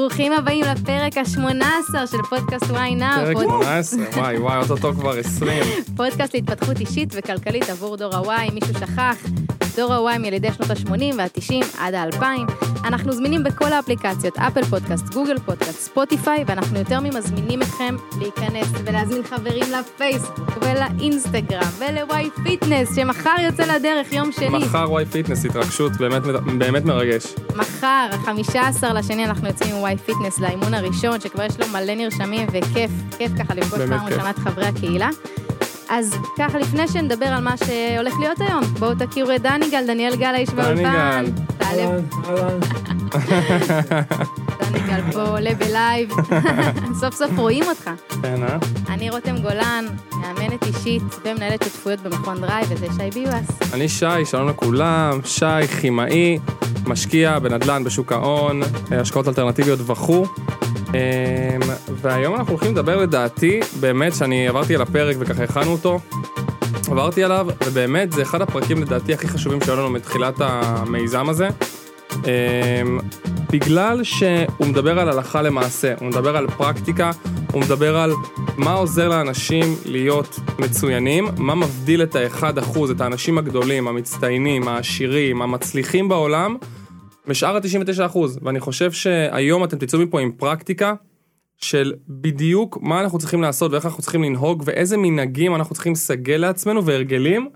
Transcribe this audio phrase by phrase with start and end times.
[0.00, 3.08] ברוכים הבאים לפרק ה-18 של פודקאסט וואי נאו.
[3.14, 3.44] פרק פוד...
[3.44, 5.62] 18, וואי וואי, אוטוטו כבר 20.
[5.96, 9.16] פודקאסט להתפתחות אישית וכלכלית עבור דור ה Y, מי ששכח.
[9.80, 12.24] דור ה Y הם ילידי שנות ה-80 וה-90 עד ה-2000.
[12.84, 19.22] אנחנו זמינים בכל האפליקציות, Apple Podcast, Google Podcast, ספוטיפיי, ואנחנו יותר ממזמינים אתכם להיכנס ולהזמין
[19.22, 24.48] חברים לפייסבוק ולאינסטגרם ול Y Fitness, שמחר יוצא לדרך, יום שני.
[24.48, 26.22] מחר Y Fitness, התרגשות באמת
[26.58, 27.34] באמת מרגש.
[27.56, 32.46] מחר, 15 לשני, אנחנו יוצאים עם Y Fitness לאימון הראשון, שכבר יש לו מלא נרשמים,
[32.52, 34.06] וכיף, כיף ככה לפגוש פעם.
[34.06, 35.10] ראשונה את חברי הקהילה.
[35.90, 40.16] אז ככה, לפני שנדבר על מה שהולך להיות היום, בואו תכירו את דני גל, דניאל
[40.16, 41.24] גל האיש דני באולפן.
[41.24, 41.32] גל.
[41.58, 42.00] תעלה,
[44.60, 46.10] דני גל פה עולה בלייב.
[47.00, 47.90] סוף סוף רואים אותך.
[48.22, 48.58] כן, אה?
[48.88, 53.72] אני רותם גולן, מאמנת אישית ומנהלת שותפויות במכון Drive, וזה שי ביבס.
[53.74, 56.38] אני שי, שלום לכולם, שי, כימאי,
[56.86, 60.26] משקיע בנדל"ן בשוק ההון, אה, השקעות אלטרנטיביות וכו'.
[60.94, 65.98] אמ, והיום אנחנו הולכים לדבר לדעתי, באמת שאני עברתי על הפרק וככה הכנו אותו,
[66.90, 71.48] עברתי עליו, ובאמת זה אחד הפרקים לדעתי הכי חשובים שהיו לנו מתחילת המיזם הזה.
[72.12, 72.98] אמ,
[73.52, 77.10] בגלל שהוא מדבר על הלכה למעשה, הוא מדבר על פרקטיקה,
[77.52, 78.12] הוא מדבר על
[78.56, 86.08] מה עוזר לאנשים להיות מצוינים, מה מבדיל את ה-1%, את האנשים הגדולים, המצטיינים, העשירים, המצליחים
[86.08, 86.56] בעולם,
[87.30, 88.18] משאר ה-99%.
[88.42, 90.94] ואני חושב שהיום אתם תצאו מפה עם פרקטיקה
[91.56, 96.36] של בדיוק מה אנחנו צריכים לעשות ואיך אנחנו צריכים לנהוג ואיזה מנהגים אנחנו צריכים לסגל
[96.36, 97.48] לעצמנו והרגלים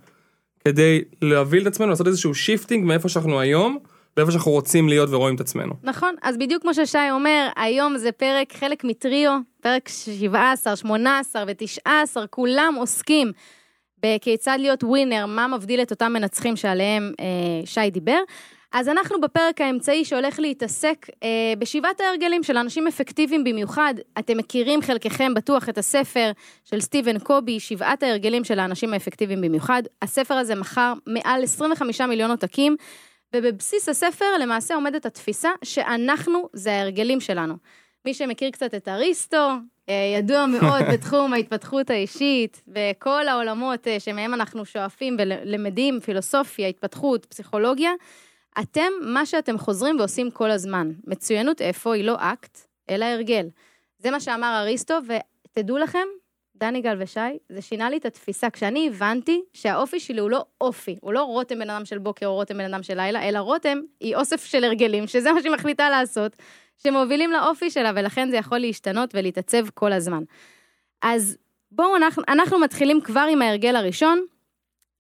[0.65, 3.79] כדי להביא את עצמנו לעשות איזשהו shifting מאיפה שאנחנו היום
[4.17, 5.75] לאיפה שאנחנו רוצים להיות ורואים את עצמנו.
[5.83, 12.27] נכון, אז בדיוק כמו ששי אומר, היום זה פרק חלק מטריו, פרק 17, 18 ו-19,
[12.31, 13.33] כולם עוסקים
[14.03, 18.19] בכיצד להיות winner, מה מבדיל את אותם מנצחים שעליהם אה, שי דיבר.
[18.77, 23.95] אז אנחנו בפרק האמצעי שהולך להתעסק אה, בשבעת ההרגלים של אנשים אפקטיביים במיוחד.
[24.19, 26.33] אתם מכירים חלקכם בטוח את הספר
[26.65, 29.83] של סטיבן קובי, שבעת ההרגלים של האנשים האפקטיביים במיוחד.
[30.03, 32.77] הספר הזה מכר מעל 25 מיליון עותקים.
[33.37, 37.55] ובבסיס הספר למעשה עומדת התפיסה שאנחנו זה ההרגלים שלנו.
[38.05, 39.51] מי שמכיר קצת את אריסטו,
[39.89, 47.27] אה, ידוע מאוד בתחום ההתפתחות האישית וכל העולמות אה, שמהם אנחנו שואפים ולמדים, פילוסופיה, התפתחות,
[47.27, 47.91] פסיכולוגיה,
[48.61, 50.93] אתם, מה שאתם חוזרים ועושים כל הזמן.
[51.07, 52.59] מצוינות איפה היא לא אקט,
[52.91, 53.49] אלא הרגל.
[53.99, 56.07] זה מה שאמר אריסטו, ותדעו לכם,
[56.57, 58.51] דני גל ושי, זה שינה לי את התפיסה.
[58.51, 62.35] כשאני הבנתי שהאופי שלי הוא לא אופי, הוא לא רותם בן אדם של בוקר או
[62.35, 65.91] רותם בן אדם של לילה, אלא רותם היא אוסף של הרגלים, שזה מה שהיא מחליטה
[65.91, 66.37] לעשות,
[66.83, 70.23] שמובילים לאופי שלה, ולכן זה יכול להשתנות ולהתעצב כל הזמן.
[71.03, 71.37] אז
[71.71, 74.27] בואו, אנחנו, אנחנו מתחילים כבר עם ההרגל הראשון.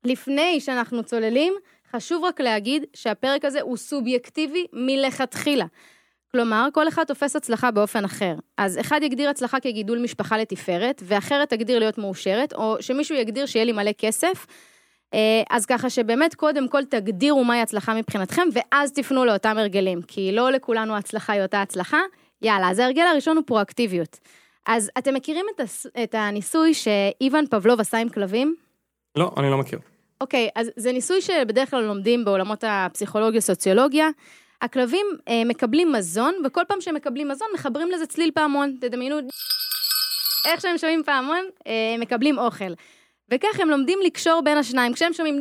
[0.04, 1.54] לפני שאנחנו צוללים,
[1.97, 5.65] חשוב רק להגיד שהפרק הזה הוא סובייקטיבי מלכתחילה.
[6.32, 8.34] כלומר, כל אחד תופס הצלחה באופן אחר.
[8.59, 13.65] אז אחד יגדיר הצלחה כגידול משפחה לתפארת, ואחרת תגדיר להיות מאושרת, או שמישהו יגדיר שיהיה
[13.65, 14.47] לי מלא כסף.
[15.15, 20.33] אה, אז ככה שבאמת קודם כל תגדירו מהי הצלחה מבחינתכם, ואז תפנו לאותם הרגלים, כי
[20.33, 22.00] לא לכולנו ההצלחה היא אותה הצלחה.
[22.43, 24.19] יאללה, אז ההרגל הראשון הוא פרואקטיביות.
[24.66, 25.87] אז אתם מכירים את, הס...
[26.03, 28.54] את הניסוי שאיוון פבלוב עשה עם כלבים?
[29.16, 29.78] לא, אני לא מכיר.
[30.21, 34.09] אוקיי, אז זה ניסוי שבדרך כלל לומדים בעולמות הפסיכולוגיה, סוציולוגיה.
[34.63, 38.77] הכלבים אה, מקבלים מזון, וכל פעם שהם מקבלים מזון, מחברים לזה צליל פעמון.
[38.81, 39.19] תדמיינו,
[40.47, 42.73] איך שהם שומעים פעמון, אה, מקבלים אוכל.
[43.31, 44.93] וכך הם לומדים לקשור בין השניים.
[44.93, 45.41] כשהם שומעים,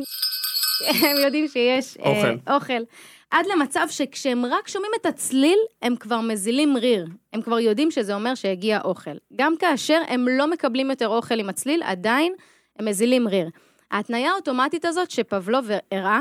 [1.06, 2.52] הם יודעים שיש אה, אוכל.
[2.54, 2.82] אוכל.
[3.30, 7.06] עד למצב שכשהם רק שומעים את הצליל, הם כבר מזילים ריר.
[7.32, 9.16] הם כבר יודעים שזה אומר שהגיע אוכל.
[9.36, 12.32] גם כאשר הם לא מקבלים יותר אוכל עם הצליל, עדיין
[12.78, 13.48] הם מזילים ריר.
[13.90, 16.20] ההתניה האוטומטית הזאת שפבלוב הראה,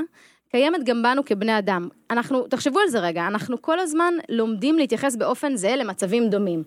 [0.51, 1.90] קיימת גם בנו כבני אדם.
[2.12, 6.63] אנחנו, תחשבו על זה רגע, אנחנו כל הזמן לומדים להתייחס באופן זהה למצבים דומים.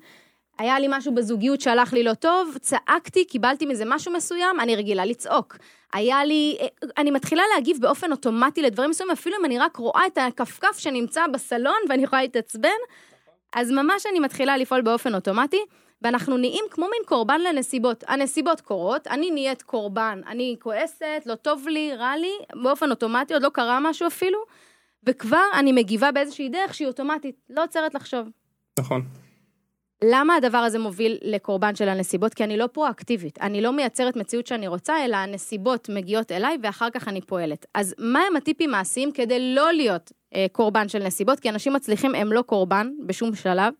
[0.58, 5.04] היה לי משהו בזוגיות שהלך לי לא טוב, צעקתי, קיבלתי מזה משהו מסוים, אני רגילה
[5.04, 5.56] לצעוק.
[5.92, 6.56] היה לי,
[6.98, 11.26] אני מתחילה להגיב באופן אוטומטי לדברים מסוימים, אפילו אם אני רק רואה את הכפכף שנמצא
[11.32, 12.68] בסלון ואני יכולה להתעצבן,
[13.54, 15.60] אז ממש אני מתחילה לפעול באופן אוטומטי,
[16.02, 18.04] ואנחנו נהיים כמו מין קורבן לנסיבות.
[18.08, 23.42] הנסיבות קורות, אני נהיית קורבן, אני כועסת, לא טוב לי, רע לי, באופן אוטומטי, עוד
[23.42, 24.38] לא קרה משהו אפילו,
[25.04, 28.28] וכבר אני מגיבה באיזושהי דרך שהיא אוטומטית, לא עוצרת לחשוב.
[28.78, 29.02] נכון.
[30.04, 32.34] למה הדבר הזה מוביל לקורבן של הנסיבות?
[32.34, 33.38] כי אני לא פרואקטיבית.
[33.40, 37.66] אני לא מייצרת מציאות שאני רוצה, אלא הנסיבות מגיעות אליי ואחר כך אני פועלת.
[37.74, 41.40] אז מה הם הטיפים מעשיים כדי לא להיות אה, קורבן של נסיבות?
[41.40, 43.72] כי אנשים מצליחים הם לא קורבן בשום שלב.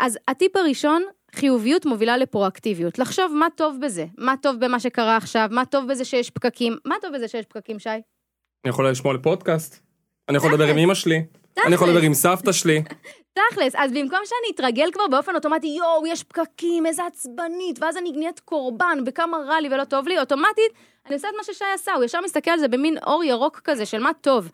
[0.00, 1.02] אז הטיפ הראשון,
[1.34, 2.98] חיוביות מובילה לפרואקטיביות.
[2.98, 6.76] לחשוב מה טוב בזה, מה טוב במה שקרה עכשיו, מה טוב בזה שיש פקקים.
[6.84, 7.88] מה טוב בזה שיש פקקים, שי?
[7.88, 9.82] אני יכול לשמוע לפודקאסט,
[10.28, 11.22] אני יכול לדבר עם אמא שלי,
[11.66, 12.82] אני יכול לדבר עם סבתא שלי.
[13.50, 18.12] תכלס, אז במקום שאני אתרגל כבר באופן אוטומטי, יואו, יש פקקים, איזה עצבנית, ואז אני
[18.12, 20.72] נהיית קורבן, וכמה רע לי ולא טוב לי, אוטומטית,
[21.06, 23.86] אני עושה את מה ששי עשה, הוא ישר מסתכל על זה במין אור ירוק כזה,
[23.86, 24.50] של מה טוב.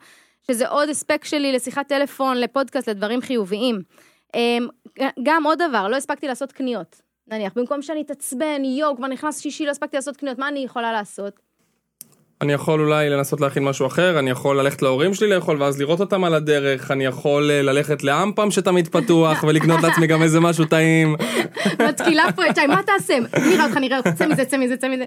[0.47, 3.81] שזה עוד הספק שלי לשיחת טלפון, לפודקאסט, לדברים חיוביים.
[4.35, 4.67] אמ,
[5.23, 7.01] גם עוד דבר, לא הספקתי לעשות קניות.
[7.27, 10.91] נניח, במקום שאני אתעצבן, יואו, כבר נכנס שישי, לא הספקתי לעשות קניות, מה אני יכולה
[10.91, 11.39] לעשות?
[12.41, 15.99] אני יכול אולי לנסות להכין משהו אחר, אני יכול ללכת להורים שלי לאכול ואז לראות
[15.99, 20.65] אותם על הדרך, אני יכול אה, ללכת לאמפם שתמיד פתוח ולקנות לעצמי גם איזה משהו
[20.65, 21.15] טעים.
[21.89, 23.17] מתקילה פה את שי, מה תעשה?
[23.51, 25.03] נראה אותך, נראה אותך, צא מזה, צא מזה, צא מזה.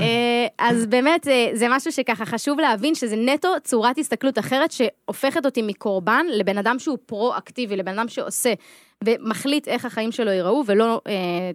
[0.00, 5.44] אה, אז באמת אה, זה משהו שככה חשוב להבין שזה נטו צורת הסתכלות אחרת שהופכת
[5.44, 8.52] אותי מקורבן לבן אדם שהוא פרו-אקטיבי, לבן אדם שעושה.
[9.04, 11.12] ומחליט איך החיים שלו ייראו, ולא אה,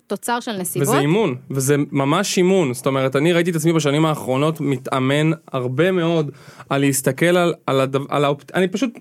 [0.07, 0.87] תוצר של נסיבות.
[0.87, 2.73] וזה אימון, וזה ממש אימון.
[2.73, 6.31] זאת אומרת, אני ראיתי את עצמי בשנים האחרונות מתאמן הרבה מאוד
[6.69, 8.41] על להסתכל על, על, הדבר, על האופ...
[8.53, 8.99] אני פשוט,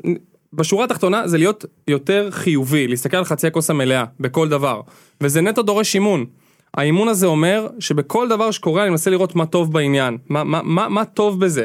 [0.53, 4.81] בשורה התחתונה זה להיות יותר חיובי, להסתכל על חצי הכוס המלאה, בכל דבר.
[5.21, 6.27] וזה נטו דורש אימון.
[6.75, 10.89] האימון הזה אומר שבכל דבר שקורה אני מנסה לראות מה טוב בעניין, מה, מה, מה,
[10.89, 11.65] מה טוב בזה.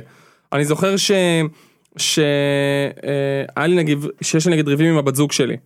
[0.53, 0.95] אני זוכר.
[1.97, 2.25] שהיה
[3.57, 5.57] אה, לי נגיד, שיש לי נגיד ריבים עם הבת זוג שלי.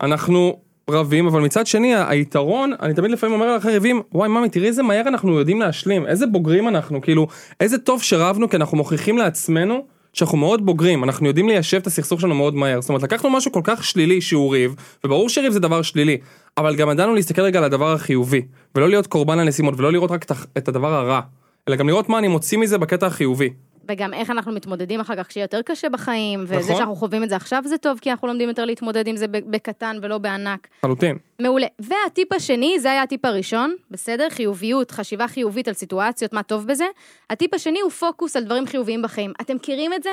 [0.00, 0.56] אנחנו
[0.90, 4.82] רבים, אבל מצד שני היתרון, אני תמיד לפעמים אומר לאחרי ריבים, וואי ממי תראי איזה
[4.82, 7.26] מהר אנחנו יודעים להשלים, איזה בוגרים אנחנו, כאילו,
[7.60, 12.20] איזה טוב שרבנו כי אנחנו מוכיחים לעצמנו שאנחנו מאוד בוגרים, אנחנו יודעים ליישב את הסכסוך
[12.20, 14.74] שלנו מאוד מהר, זאת אומרת לקחנו משהו כל כך שלילי שהוא ריב,
[15.04, 16.18] וברור שריב זה דבר שלילי,
[16.58, 18.42] אבל גם ידענו להסתכל רגע על הדבר החיובי,
[18.74, 20.26] ולא להיות קורבן לנסימות, ולא לראות רק
[20.58, 21.20] את הדבר הרע,
[21.68, 23.50] אלא גם לראות מה אני מוציא מזה בקטע החיובי.
[23.90, 26.76] וגם איך אנחנו מתמודדים אחר כך כשיהיה יותר קשה בחיים, וזה נכון.
[26.76, 29.98] שאנחנו חווים את זה עכשיו זה טוב, כי אנחנו לומדים יותר להתמודד עם זה בקטן
[30.02, 30.68] ולא בענק.
[30.82, 31.18] חלוטין.
[31.40, 31.66] מעולה.
[31.78, 34.30] והטיפ השני, זה היה הטיפ הראשון, בסדר?
[34.30, 36.86] חיוביות, חשיבה חיובית על סיטואציות, מה טוב בזה.
[37.30, 39.32] הטיפ השני הוא פוקוס על דברים חיוביים בחיים.
[39.40, 40.10] אתם מכירים את זה?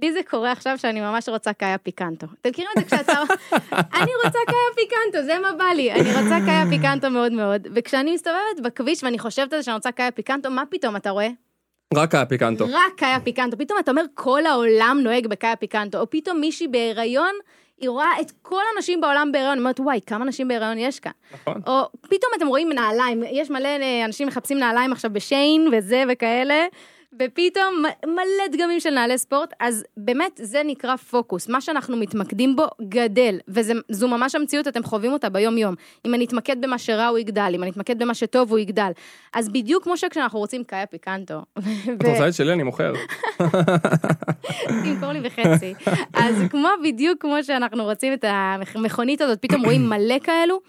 [0.00, 2.26] לי זה קורה עכשיו שאני ממש רוצה קאיה פיקנטו.
[2.40, 3.12] אתם מכירים את זה כשאתה...
[4.00, 5.92] אני רוצה קאיה פיקנטו, זה מה בא לי.
[5.92, 7.68] אני רוצה קאיה פיקנטו מאוד מאוד.
[7.74, 11.28] וכשאני מסתובבת בכביש ואני חושבת על זה שאני רוצה קאיה פיקנטו, מה פתאום אתה רואה?
[11.94, 12.64] רק קאיה פיקנטו.
[12.64, 13.58] רק קאיה פיקנטו.
[13.58, 17.32] פתאום אתה אומר, כל העולם נוהג בקאיה פיקנטו, או פתאום מישהי בהיריון,
[17.80, 21.12] היא רואה את כל הנשים בעולם בהיריון, אומרת, וואי, כמה נשים בהיריון יש כאן.
[21.34, 21.62] נכון.
[21.66, 26.66] או פתאום אתם רואים נעליים, יש מלא אה, אנשים מחפשים נעליים עכשיו בשיין וזה וכאלה.
[27.14, 32.66] ופתאום מלא דגמים של נעלי ספורט, אז באמת זה נקרא פוקוס, מה שאנחנו מתמקדים בו
[32.88, 35.74] גדל, וזו ממש המציאות, אתם חווים אותה ביום יום.
[36.06, 38.90] אם אני אתמקד במה שרע הוא יגדל, אם אני אתמקד במה שטוב הוא יגדל.
[39.34, 41.42] אז בדיוק כמו שכשאנחנו רוצים קאיה פיקנטו.
[41.58, 42.52] את רוצה את שלי?
[42.52, 42.92] אני מוכר.
[44.84, 45.74] תמכור לי בחצי.
[46.14, 50.60] אז כמו בדיוק כמו שאנחנו רוצים את המכונית הזאת, פתאום רואים מלא כאלו,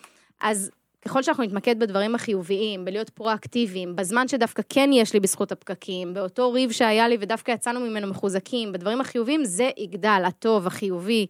[0.41, 0.71] אז
[1.05, 6.51] ככל שאנחנו נתמקד בדברים החיוביים, בלהיות פרואקטיביים, בזמן שדווקא כן יש לי בזכות הפקקים, באותו
[6.51, 11.25] ריב שהיה לי ודווקא יצאנו ממנו מחוזקים, בדברים החיוביים, זה יגדל, הטוב, החיובי,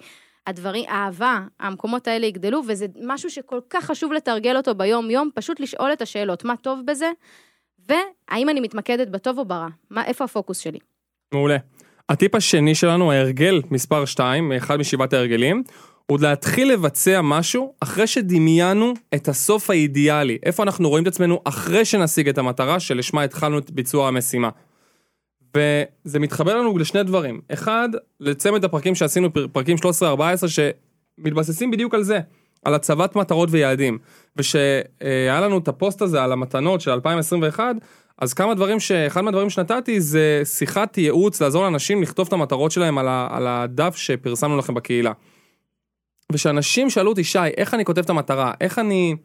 [0.48, 5.94] הדברים, האהבה, המקומות האלה יגדלו, וזה משהו שכל כך חשוב לתרגל אותו ביום-יום, פשוט לשאול
[5.94, 7.12] את השאלות, מה טוב בזה,
[7.90, 10.80] והאם אני מתמקדת בטוב או ברע, מה, איפה הפוקוס שלי.
[11.34, 11.58] מעולה.
[12.10, 15.64] הטיפ השני שלנו, ההרגל מספר 2, אחד משבעת ההרגלים,
[16.12, 21.86] עוד להתחיל לבצע משהו אחרי שדמיינו את הסוף האידיאלי, איפה אנחנו רואים את עצמנו אחרי
[21.86, 24.50] שנשיג את המטרה שלשמה התחלנו את ביצוע המשימה.
[25.58, 29.82] וזה מתחבר לנו לשני דברים, אחד, לצמד הפרקים שעשינו, פרקים 13-14,
[30.48, 32.20] שמתבססים בדיוק על זה,
[32.66, 33.98] על הצבת מטרות ויעדים.
[34.38, 37.76] ושהיה לנו את הפוסט הזה על המתנות של 2021,
[38.18, 38.92] אז כמה דברים ש...
[38.92, 43.28] אחד מהדברים שנתתי זה שיחת ייעוץ, לעזור לאנשים לכתוב את המטרות שלהם על, ה...
[43.32, 45.12] על הדף שפרסמנו לכם בקהילה.
[46.32, 48.54] ושאנשים שאלו אותי, שי, איך אני כותב את המטרה?
[48.62, 49.16] איך אני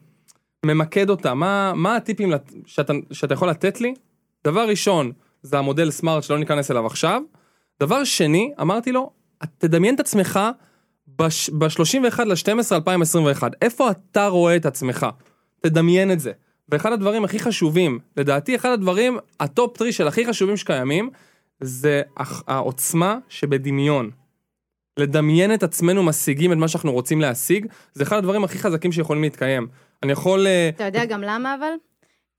[0.66, 1.34] ממקד אותה?
[1.34, 2.32] מה, מה הטיפים
[2.66, 3.94] שאתה, שאתה יכול לתת לי?
[4.44, 7.22] דבר ראשון, זה המודל סמארט שלא ניכנס אליו עכשיו.
[7.80, 9.10] דבר שני, אמרתי לו,
[9.58, 10.40] תדמיין את עצמך
[11.18, 15.06] ב-31 ל-12 2021, איפה אתה רואה את עצמך?
[15.60, 16.32] תדמיין את זה.
[16.68, 21.10] ואחד הדברים הכי חשובים, לדעתי אחד הדברים, ה top three של הכי חשובים שקיימים,
[21.60, 22.02] זה
[22.46, 24.10] העוצמה שבדמיון.
[24.96, 29.22] לדמיין את עצמנו משיגים את מה שאנחנו רוצים להשיג, זה אחד הדברים הכי חזקים שיכולים
[29.22, 29.68] להתקיים.
[30.02, 30.46] אני יכול...
[30.46, 31.72] אה, אתה יודע גם למה אבל?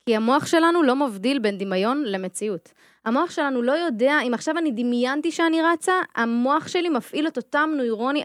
[0.06, 2.72] כי המוח שלנו לא מבדיל בין דמיון למציאות.
[3.04, 7.70] המוח שלנו לא יודע, אם עכשיו אני דמיינתי שאני רצה, המוח שלי מפעיל את אותם
[7.76, 8.22] נוירוני,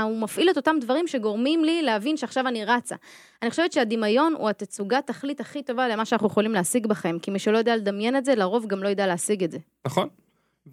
[0.00, 2.96] הוא מפעיל את אותם דברים שגורמים לי להבין שעכשיו אני רצה.
[3.42, 7.38] אני חושבת שהדמיון הוא התצוגת תכלית הכי טובה למה שאנחנו יכולים להשיג בחיים, כי מי
[7.38, 9.58] שלא יודע לדמיין את זה, לרוב גם לא יודע להשיג את זה.
[9.86, 10.08] נכון.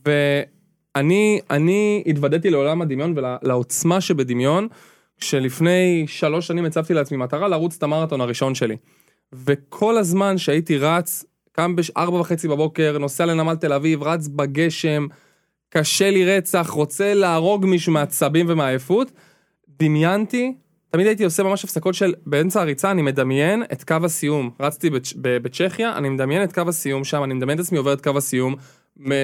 [0.08, 0.12] ו...
[0.96, 4.68] אני, אני התוודעתי לעולם הדמיון ולעוצמה שבדמיון,
[5.20, 8.78] כשלפני שלוש שנים הצבתי לעצמי מטרה לרוץ את המרתון הראשון שלי.
[9.34, 15.08] וכל הזמן שהייתי רץ, קם בארבע וחצי בבוקר, נוסע לנמל תל אביב, רץ בגשם,
[15.70, 19.12] קשה לי רצח, רוצה להרוג מישהו מעצבים ומעייפות,
[19.80, 20.54] דמיינתי,
[20.90, 24.50] תמיד הייתי עושה ממש הפסקות של, באמצע הריצה אני מדמיין את קו הסיום.
[24.60, 24.90] רצתי
[25.22, 28.56] בצ'כיה, אני מדמיין את קו הסיום שם, אני מדמיין את עצמי עובר את קו הסיום,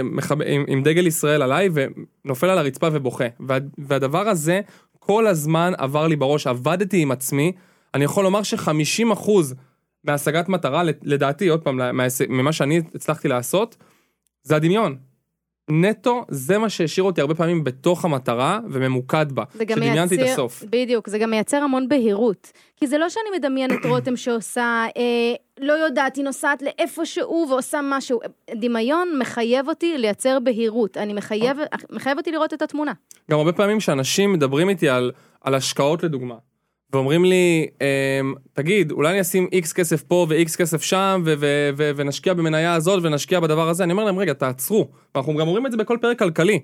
[0.04, 3.26] מחב- עם, עם דגל ישראל עליי, ונופל על הרצפה ובוכה.
[3.48, 4.62] וה, והדבר הזה,
[5.00, 7.52] כל הזמן עבר לי בראש, עבדתי עם עצמי,
[7.94, 9.30] אני יכול לומר ש-50%
[10.04, 11.80] מהשגת מטרה, לדעתי, עוד פעם,
[12.30, 13.78] ממה שאני הצלחתי לעשות,
[14.44, 14.96] זה הדמיון.
[15.70, 19.44] נטו, זה מה שהשאיר אותי הרבה פעמים בתוך המטרה וממוקד בה.
[19.54, 20.64] שדמיינתי את מייצר, הסוף.
[20.70, 22.52] בדיוק, זה גם מייצר המון בהירות.
[22.76, 28.20] כי זה לא שאני מדמיינת רותם שעושה, אה, לא יודעת, היא נוסעת לאיפשהו ועושה משהו.
[28.56, 30.98] דמיון מחייב אותי לייצר בהירות.
[30.98, 31.58] אני מחייב,
[31.90, 32.94] מחייב אותי לראות את התמונה.
[33.32, 36.36] גם הרבה פעמים שאנשים מדברים איתי על, על השקעות לדוגמה,
[36.94, 41.70] ואומרים לי, אמ, תגיד, אולי אני אשים איקס כסף פה ואיקס כסף שם, ו- ו-
[41.78, 44.88] ו- ונשקיע במניה הזאת ונשקיע בדבר הזה, אני אומר להם, רגע, תעצרו.
[45.16, 46.60] ואנחנו גם אומרים את זה בכל פרק כלכלי.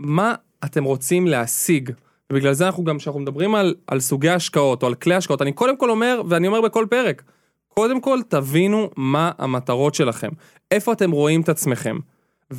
[0.00, 1.90] מה אתם רוצים להשיג?
[2.32, 5.52] ובגלל זה אנחנו גם, כשאנחנו מדברים על, על סוגי השקעות או על כלי השקעות, אני
[5.52, 7.22] קודם כל אומר, ואני אומר בכל פרק,
[7.68, 10.28] קודם כל תבינו מה המטרות שלכם,
[10.70, 11.98] איפה אתם רואים את עצמכם,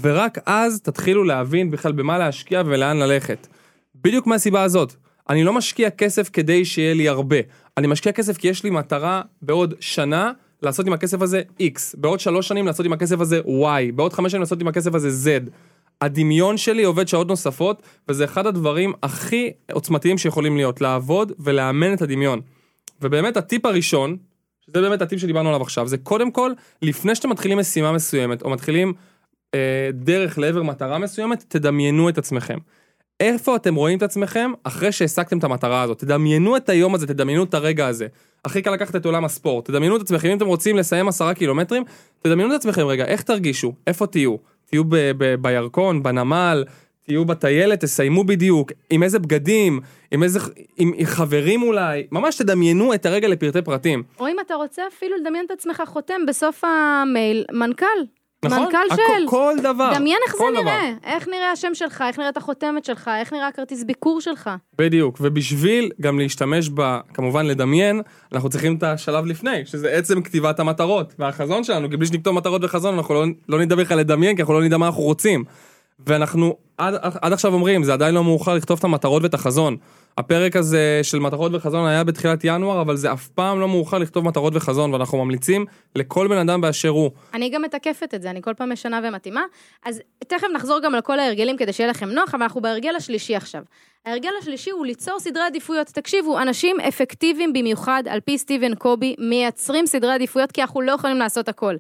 [0.02, 3.48] ורק אז תתחילו להבין בכלל במה להשקיע ולאן ללכת.
[3.96, 4.96] בדיוק מהסיבה הזאת,
[5.30, 7.38] אני לא משקיע כסף כדי שיהיה לי הרבה,
[7.78, 10.32] אני משקיע כסף כי יש לי מטרה בעוד שנה
[10.62, 14.32] לעשות עם הכסף הזה X, בעוד שלוש שנים לעשות עם הכסף הזה Y, בעוד חמש
[14.32, 15.50] שנים לעשות עם הכסף הזה Z.
[16.02, 22.02] הדמיון שלי עובד שעות נוספות, וזה אחד הדברים הכי עוצמתיים שיכולים להיות, לעבוד ולאמן את
[22.02, 22.42] הדמיון.
[23.02, 24.18] ובאמת הטיפ הראשון,
[24.66, 28.50] שזה באמת הטיפ שדיברנו עליו עכשיו, זה קודם כל, לפני שאתם מתחילים משימה מסוימת, או
[28.50, 28.94] מתחילים
[29.54, 32.58] אה, דרך לעבר מטרה מסוימת, תדמיינו את עצמכם.
[33.20, 36.00] איפה אתם רואים את עצמכם אחרי שהשגתם את המטרה הזאת?
[36.00, 38.08] תדמיינו את היום הזה, תדמיינו את הרגע הזה.
[38.46, 41.84] הכי קל לקחת את עולם הספורט, תדמיינו את עצמכם, אם אתם רוצים לסיים עשרה קילומטרים,
[42.22, 43.74] תדמיינו את עצמכם רגע, איך תרגישו?
[43.88, 44.36] איפה תהיו?
[44.66, 46.64] תהיו ב- ב- בירקון, בנמל,
[47.06, 49.80] תהיו בטיילת, תסיימו בדיוק, עם איזה בגדים,
[50.12, 50.40] עם איזה,
[50.78, 54.04] עם, עם חברים אולי, ממש תדמיינו את הרגע לפרטי פרטים.
[54.20, 57.86] או אם אתה רוצה אפילו לדמיין את עצמך חותם בסוף המייל, מנכ"ל.
[58.46, 58.60] נכון?
[58.64, 59.28] מנכ"ל הכ- של.
[59.30, 59.92] כל דבר.
[59.96, 60.62] דמיין איך זה דבר.
[60.62, 64.50] נראה, איך נראה השם שלך, איך נראית החותמת שלך, איך נראה הכרטיס ביקור שלך.
[64.78, 66.98] בדיוק, ובשביל גם להשתמש ב...
[67.14, 68.02] כמובן לדמיין,
[68.34, 72.64] אנחנו צריכים את השלב לפני, שזה עצם כתיבת המטרות והחזון שלנו, כי בלי שנכתוב מטרות
[72.64, 75.44] וחזון אנחנו לא, לא נדע בכלל לדמיין, כי אנחנו לא נדע מה אנחנו רוצים.
[76.08, 79.78] ואנחנו עד, עד עכשיו אומרים, זה עדיין לא מאוחר לכתוב את המטרות ואת החזון.
[80.20, 84.26] הפרק הזה של מטרות וחזון היה בתחילת ינואר, אבל זה אף פעם לא מאוחר לכתוב
[84.26, 87.12] מטרות וחזון, ואנחנו ממליצים לכל בן אדם באשר הוא.
[87.34, 89.44] אני גם מתקפת את זה, אני כל פעם משנה ומתאימה.
[89.86, 93.36] אז תכף נחזור גם על כל ההרגלים כדי שיהיה לכם נוח, אבל אנחנו בהרגל השלישי
[93.36, 93.64] עכשיו.
[94.06, 95.88] ההרגל השלישי הוא ליצור סדרי עדיפויות.
[95.88, 101.18] תקשיבו, אנשים אפקטיביים במיוחד, על פי סטיבן קובי, מייצרים סדרי עדיפויות כי אנחנו לא יכולים
[101.18, 101.76] לעשות הכל.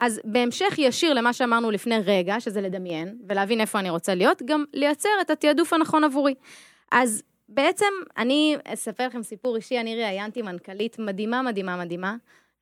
[0.00, 4.64] אז בהמשך ישיר למה שאמרנו לפני רגע, שזה לדמיין, ולהבין איפה אני רוצה להיות, גם
[4.74, 6.34] לייצר את התעדוף הנכון עבורי.
[6.92, 7.22] אז
[7.54, 7.86] בעצם,
[8.18, 12.16] אני אספר לכם סיפור אישי, אני ראיינתי מנכ"לית מדהימה, מדהימה, מדהימה.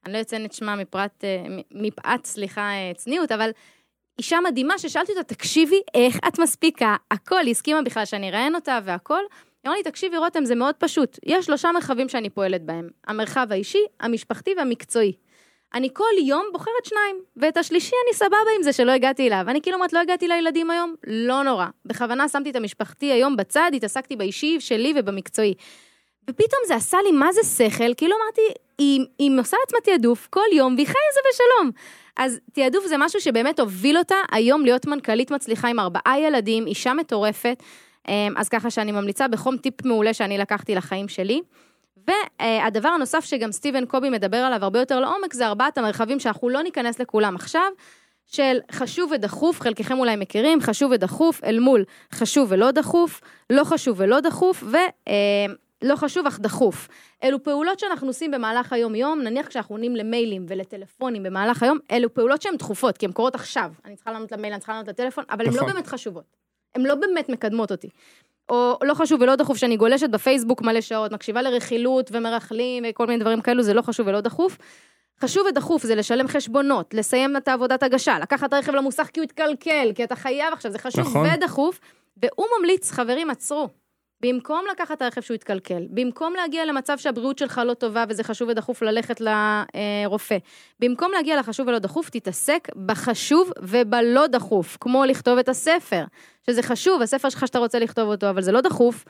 [0.07, 3.51] אני לא אציין את שמה מפרט, אה, מפאת, סליחה, אה, צניעות, אבל
[4.19, 6.97] אישה מדהימה ששאלתי אותה, תקשיבי, איך את מספיקה?
[7.11, 9.21] הכל, היא הסכימה בכלל שאני אראיין אותה והכל.
[9.63, 11.19] היא אמרה לי, תקשיבי, רותם, זה מאוד פשוט.
[11.27, 12.89] יש שלושה מרחבים שאני פועלת בהם.
[13.07, 15.13] המרחב האישי, המשפחתי והמקצועי.
[15.75, 19.45] אני כל יום בוחרת שניים, ואת השלישי אני סבבה עם זה שלא הגעתי אליו.
[19.49, 20.95] אני כאילו אומרת, לא הגעתי לילדים היום?
[21.07, 21.67] לא נורא.
[21.87, 25.55] בכוונה שמתי את המשפחתי היום בצד, התעסקתי באישי שלי ובמקצועי.
[26.31, 28.41] ופתאום זה עשה לי מה זה שכל, כאילו אמרתי,
[28.79, 31.71] היא, היא עושה לעצמה תעדוף כל יום, והיא חיה זה בשלום.
[32.17, 36.95] אז תעדוף זה משהו שבאמת הוביל אותה היום להיות מנכ"לית מצליחה עם ארבעה ילדים, אישה
[36.95, 37.63] מטורפת.
[38.37, 41.41] אז ככה שאני ממליצה בחום טיפ מעולה שאני לקחתי לחיים שלי.
[42.07, 46.63] והדבר הנוסף שגם סטיבן קובי מדבר עליו הרבה יותר לעומק, זה ארבעת המרחבים שאנחנו לא
[46.63, 47.69] ניכנס לכולם עכשיו,
[48.27, 54.01] של חשוב ודחוף, חלקכם אולי מכירים, חשוב ודחוף אל מול חשוב ולא דחוף, לא חשוב
[54.01, 54.77] ולא דחוף, ו...
[55.83, 56.89] לא חשוב אך דחוף.
[57.25, 62.43] אלו פעולות שאנחנו עושים במהלך היום-יום, נניח כשאנחנו עונים למיילים ולטלפונים במהלך היום, אלו פעולות
[62.43, 63.73] שהן דחופות, כי הן קורות עכשיו.
[63.85, 66.37] אני צריכה לענות למייל, אני צריכה לענות לטלפון, אבל הן לא באמת חשובות.
[66.75, 67.89] הן לא באמת מקדמות אותי.
[68.51, 73.21] או לא חשוב ולא דחוף שאני גולשת בפייסבוק מלא שעות, מקשיבה לרכילות ומרכלים וכל מיני
[73.21, 74.59] דברים כאלו, זה לא חשוב ולא דחוף.
[75.21, 79.93] חשוב ודחוף זה לשלם חשבונות, לסיים את העבודת הגשה, לקחת רכב למוסך כי הוא התקלקל,
[79.95, 81.27] כי אתה חייב עכשיו, זה חשוב נכון.
[81.35, 81.81] ודחוף.
[82.23, 83.69] והוא ממליץ, חברים, עצרו.
[84.23, 88.49] במקום לקחת את הרכב שהוא יתקלקל, במקום להגיע למצב שהבריאות שלך לא טובה וזה חשוב
[88.49, 90.39] ודחוף ללכת לרופא,
[90.81, 96.05] במקום להגיע לחשוב ולא דחוף, תתעסק בחשוב ובלא דחוף, כמו לכתוב את הספר,
[96.47, 99.05] שזה חשוב, הספר שלך שאתה רוצה לכתוב אותו, אבל זה לא דחוף.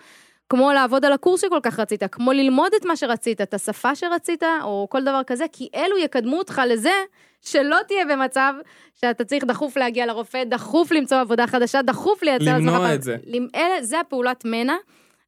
[0.50, 4.42] כמו לעבוד על הקורס שכל כך רצית, כמו ללמוד את מה שרצית, את השפה שרצית,
[4.62, 6.92] או כל דבר כזה, כי אלו יקדמו אותך לזה
[7.40, 8.54] שלא תהיה במצב
[8.95, 12.45] שאתה צריך דחוף להגיע לרופא, דחוף למצוא עבודה חדשה, דחוף לייצר...
[12.45, 13.16] למנוע את זה.
[13.54, 14.75] אלה, זה הפעולת מנע.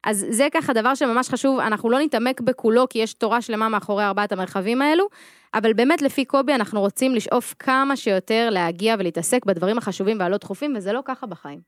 [0.03, 4.03] אז זה ככה דבר שממש חשוב, אנחנו לא נתעמק בכולו, כי יש תורה שלמה מאחורי
[4.03, 5.07] ארבעת המרחבים האלו,
[5.53, 10.73] אבל באמת לפי קובי אנחנו רוצים לשאוף כמה שיותר להגיע ולהתעסק בדברים החשובים והלא דחופים,
[10.77, 11.59] וזה לא ככה בחיים.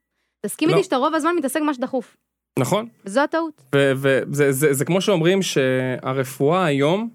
[0.46, 0.74] תסכים לא.
[0.74, 2.16] איתי שאתה רוב הזמן מתעסק במה שדחוף.
[2.60, 2.88] נכון.
[3.06, 3.62] זו הטעות.
[3.76, 7.10] וזה זה, זה, זה כמו שאומרים שהרפואה היום,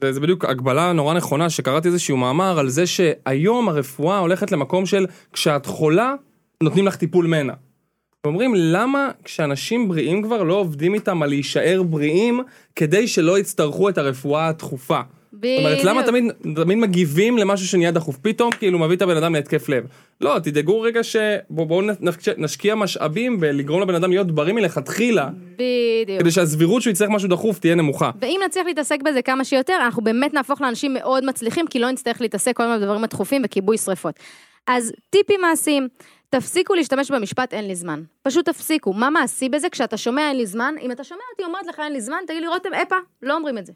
[0.00, 4.86] זה, זה בדיוק הגבלה נורא נכונה, שקראתי איזשהו מאמר על זה שהיום הרפואה הולכת למקום
[4.86, 6.14] של כשאת חולה,
[6.62, 7.54] נותנים לך טיפול מנע.
[8.24, 12.40] ואומרים למה כשאנשים בריאים כבר לא עובדים איתם על להישאר בריאים
[12.76, 15.00] כדי שלא יצטרכו את הרפואה הדחופה.
[15.40, 15.60] בדיוק.
[15.60, 16.24] זאת אומרת, למה תמיד,
[16.56, 18.16] תמיד מגיבים למשהו שנהיה דחוף?
[18.22, 19.84] פתאום כאילו מביא את הבן אדם להתקף לב.
[20.20, 21.82] לא, תדאגו רגע שבואו בוא
[22.36, 26.20] נשקיע משאבים בלגרום לבן אדם להיות בריא מלכתחילה, בדיוק.
[26.20, 28.10] כדי שהסבירות שהוא יצטרך משהו דחוף תהיה נמוכה.
[28.20, 32.20] ואם נצליח להתעסק בזה כמה שיותר, אנחנו באמת נהפוך לאנשים מאוד מצליחים, כי לא נצטרך
[32.20, 34.14] להתעסק כל הזמן בדברים הדחופים וכיבוי שרפות.
[34.66, 35.88] אז טיפים מעשיים,
[36.30, 38.02] תפסיקו להשתמש במשפט אין לי זמן.
[38.22, 38.92] פשוט תפסיקו.
[38.92, 40.74] מה מעשי בזה כשאתה שומע אין לי זמן?
[40.82, 43.58] אם אתה שומע אותי אומרת לך אין לי זמן, תגיד לי רותם, אפה, לא אומרים
[43.58, 43.72] את זה.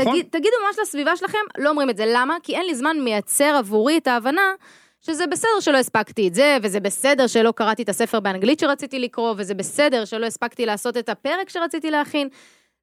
[0.00, 0.12] נכון.
[0.12, 2.04] תגיד, תגידו ממש לסביבה שלכם, לא אומרים את זה.
[2.06, 2.36] למה?
[2.42, 4.52] כי אין לי זמן מייצר עבורי את ההבנה
[5.00, 9.34] שזה בסדר שלא הספקתי את זה, וזה בסדר שלא קראתי את הספר באנגלית שרציתי לקרוא,
[9.36, 12.28] וזה בסדר שלא הספקתי לעשות את הפרק שרציתי להכין.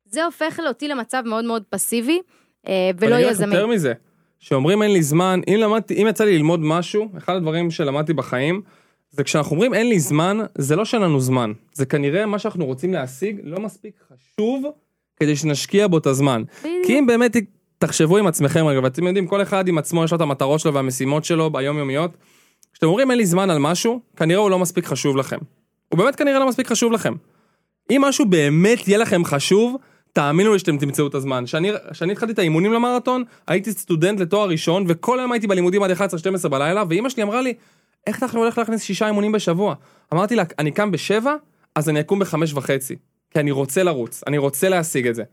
[0.05, 2.21] זה הופך אותי למצב מאוד מאוד פסיבי,
[2.67, 3.55] אה, ולא ואני אגיד לך יזמי.
[3.55, 3.93] יותר מזה,
[4.39, 8.61] שאומרים אין לי זמן, אם למדתי, אם יצא לי ללמוד משהו, אחד הדברים שלמדתי בחיים,
[9.09, 12.65] זה כשאנחנו אומרים אין לי זמן, זה לא שאין לנו זמן, זה כנראה מה שאנחנו
[12.65, 14.65] רוצים להשיג לא מספיק חשוב
[15.17, 16.43] כדי שנשקיע בו את הזמן.
[16.59, 16.85] בדיוק.
[16.85, 17.37] כי אם באמת
[17.77, 20.73] תחשבו עם עצמכם רגע, ואתם יודעים, כל אחד עם עצמו יש לו את המטרות שלו
[20.73, 22.11] והמשימות שלו ביומיומיות.
[22.73, 25.37] כשאתם אומרים אין לי זמן על משהו, כנראה הוא לא מספיק חשוב לכם.
[25.89, 27.13] הוא באמת כנראה לא מספיק חשוב לכם.
[27.91, 29.75] אם משהו באמת יהיה לכם חשוב,
[30.13, 31.43] תאמינו לי שאתם תמצאו את הזמן.
[31.91, 36.47] כשאני התחלתי את האימונים למרתון, הייתי סטודנט לתואר ראשון, וכל היום הייתי בלימודים עד 11-12
[36.49, 37.53] בלילה, ואימא שלי אמרה לי,
[38.07, 39.75] איך אתה הולך להכניס שישה אימונים בשבוע?
[40.13, 41.35] אמרתי לה, אני קם בשבע,
[41.75, 42.95] אז אני אקום בחמש וחצי.
[43.35, 45.23] כי אני רוצה לרוץ, אני רוצה להשיג את זה.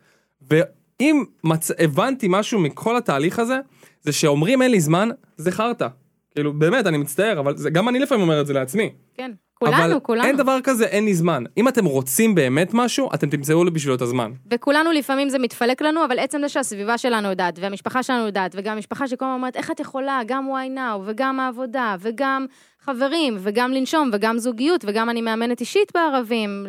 [0.50, 1.70] ואם מצ...
[1.78, 3.58] הבנתי משהו מכל התהליך הזה,
[4.00, 5.88] זה שאומרים אין לי זמן, זה חרטא.
[6.34, 8.90] כאילו, באמת, אני מצטער, אבל זה, גם אני לפעמים אומר את זה לעצמי.
[9.14, 10.24] כן, אבל כולנו, כולנו.
[10.24, 11.44] אין דבר כזה, אין לי זמן.
[11.56, 14.32] אם אתם רוצים באמת משהו, אתם תמצאו בשבילו את הזמן.
[14.50, 18.74] וכולנו לפעמים זה מתפלק לנו, אבל עצם זה שהסביבה שלנו יודעת, והמשפחה שלנו יודעת, וגם
[18.74, 22.46] המשפחה שכל הזמן אומרת, איך את יכולה, גם why now, וגם העבודה, וגם
[22.84, 26.66] חברים, וגם לנשום, וגם זוגיות, וגם אני מאמנת אישית בערבים,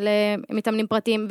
[0.50, 1.28] למתאמנים פרטיים,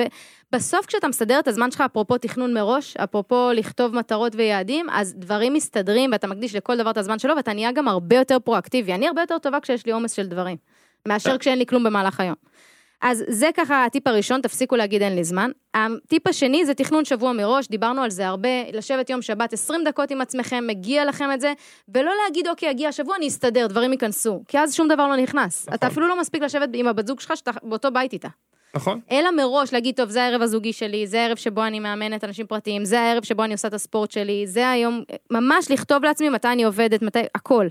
[0.53, 5.55] ובסוף כשאתה מסדר את הזמן שלך, אפרופו תכנון מראש, אפרופו לכתוב מטרות ויעדים, אז דברים
[5.55, 8.95] מסתדרים, ואתה מקדיש לכל דבר את הזמן שלו, ואתה נהיה גם הרבה יותר פרואקטיבי.
[8.95, 10.57] אני הרבה יותר טובה כשיש לי עומס של דברים,
[11.09, 12.35] מאשר כשאין לי כלום במהלך היום.
[13.03, 15.51] אז זה ככה הטיפ הראשון, תפסיקו להגיד אין לי זמן.
[15.75, 20.11] הטיפ השני זה תכנון שבוע מראש, דיברנו על זה הרבה, לשבת יום שבת 20 דקות
[20.11, 21.53] עם עצמכם, מגיע לכם את זה,
[21.95, 25.63] ולא להגיד אוקיי, יגיע השבוע, אני אסתדר, דברים ייכנסו, כי אז שום דבר לא נכנס.
[25.63, 25.75] נכון.
[25.75, 28.29] אתה אפילו לא מספיק לשבת עם הבת זוג שלך שאתה באותו בית איתה.
[28.75, 29.01] נכון?
[29.11, 32.85] אלא מראש להגיד, טוב, זה הערב הזוגי שלי, זה הערב שבו אני מאמנת אנשים פרטיים,
[32.85, 36.65] זה הערב שבו אני עושה את הספורט שלי, זה היום, ממש לכתוב לעצמי מתי אני
[36.65, 37.67] עובדת, מתי, הכל.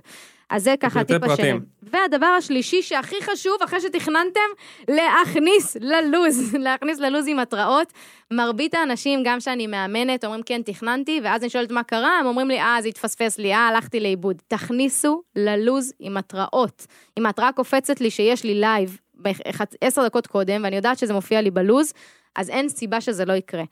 [0.51, 1.51] אז זה ככה הטיפ השני.
[1.83, 4.39] והדבר השלישי שהכי חשוב, אחרי שתכננתם,
[4.87, 7.93] להכניס ללוז, להכניס ללוז עם התראות.
[8.31, 12.47] מרבית האנשים, גם שאני מאמנת, אומרים כן, תכננתי, ואז אני שואלת מה קרה, הם אומרים
[12.47, 14.41] לי, אה, זה התפספס לי, אה, הלכתי לאיבוד.
[14.47, 16.87] תכניסו ללוז עם התראות.
[17.19, 18.99] אם ההתראה קופצת לי שיש לי לייב
[19.81, 21.93] עשר דקות קודם, ואני יודעת שזה מופיע לי בלוז,
[22.35, 23.63] אז אין סיבה שזה לא יקרה.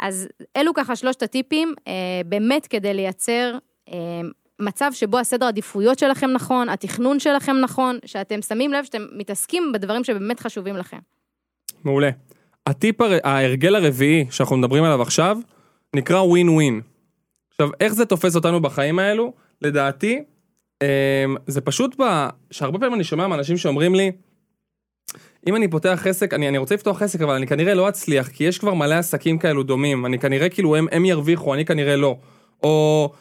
[0.00, 1.92] אז אלו ככה שלושת הטיפים, אה,
[2.26, 4.20] באמת כדי לייצר אה,
[4.60, 10.04] מצב שבו הסדר עדיפויות שלכם נכון, התכנון שלכם נכון, שאתם שמים לב שאתם מתעסקים בדברים
[10.04, 10.98] שבאמת חשובים לכם.
[11.84, 12.10] מעולה.
[12.66, 13.18] הטיפ, הר...
[13.24, 15.38] ההרגל הרביעי שאנחנו מדברים עליו עכשיו,
[15.96, 16.80] נקרא ווין ווין.
[17.50, 19.32] עכשיו, איך זה תופס אותנו בחיים האלו?
[19.62, 20.22] לדעתי,
[20.82, 22.28] אמ, זה פשוט ב...
[22.50, 24.12] שהרבה פעמים אני שומע מאנשים שאומרים לי,
[25.46, 28.44] אם אני פותח עסק, אני, אני רוצה לפתוח עסק, אבל אני כנראה לא אצליח, כי
[28.44, 32.16] יש כבר מלא עסקים כאלו דומים, אני כנראה כאילו הם, הם ירוויחו, אני כנראה לא.
[32.62, 33.12] או,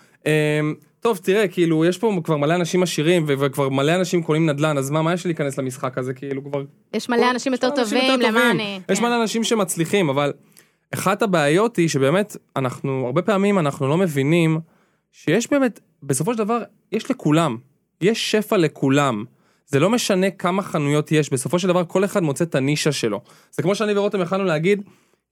[0.99, 4.89] טוב, תראה, כאילו, יש פה כבר מלא אנשים עשירים, וכבר מלא אנשים קונים נדל"ן, אז
[4.89, 6.63] מה, מה יש לי להיכנס למשחק הזה, כאילו, כבר...
[6.93, 8.51] יש מלא אנשים יותר טובים, למה.
[8.51, 8.79] אני...
[8.89, 9.05] יש כן.
[9.05, 10.33] מלא אנשים שמצליחים, אבל
[10.93, 14.59] אחת הבעיות היא שבאמת, אנחנו, הרבה פעמים אנחנו לא מבינים
[15.11, 16.59] שיש באמת, בסופו של דבר,
[16.91, 17.57] יש לכולם.
[18.01, 19.23] יש שפע לכולם.
[19.67, 23.21] זה לא משנה כמה חנויות יש, בסופו של דבר כל אחד מוצא את הנישה שלו.
[23.51, 24.81] זה כמו שאני ורותם יכלנו להגיד,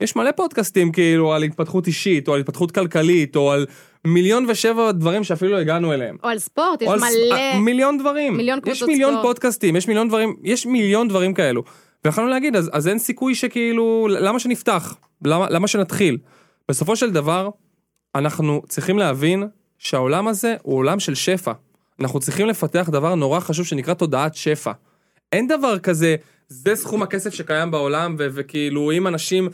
[0.01, 3.65] יש מלא פודקאסטים כאילו על התפתחות אישית, או על התפתחות כלכלית, או על
[4.08, 6.17] מיליון ושבע דברים שאפילו לא הגענו אליהם.
[6.23, 7.36] או על ספורט, יש או על ס- מלא...
[7.36, 8.38] אה, מיליון דברים.
[8.38, 9.25] מיליון יש קבוצות מיליון ספורט.
[9.25, 11.63] פודקאסטים, יש מיליון דברים, יש מיליון דברים כאלו.
[12.05, 14.95] ויכולנו להגיד, אז, אז אין סיכוי שכאילו, למה שנפתח?
[15.25, 16.17] למה, למה שנתחיל?
[16.69, 17.49] בסופו של דבר,
[18.15, 19.43] אנחנו צריכים להבין
[19.77, 21.51] שהעולם הזה הוא עולם של שפע.
[21.99, 24.71] אנחנו צריכים לפתח דבר נורא חשוב שנקרא תודעת שפע.
[25.31, 26.15] אין דבר כזה,
[26.47, 29.49] זה סכום הכסף שקיים בעולם, וכאילו אם אנשים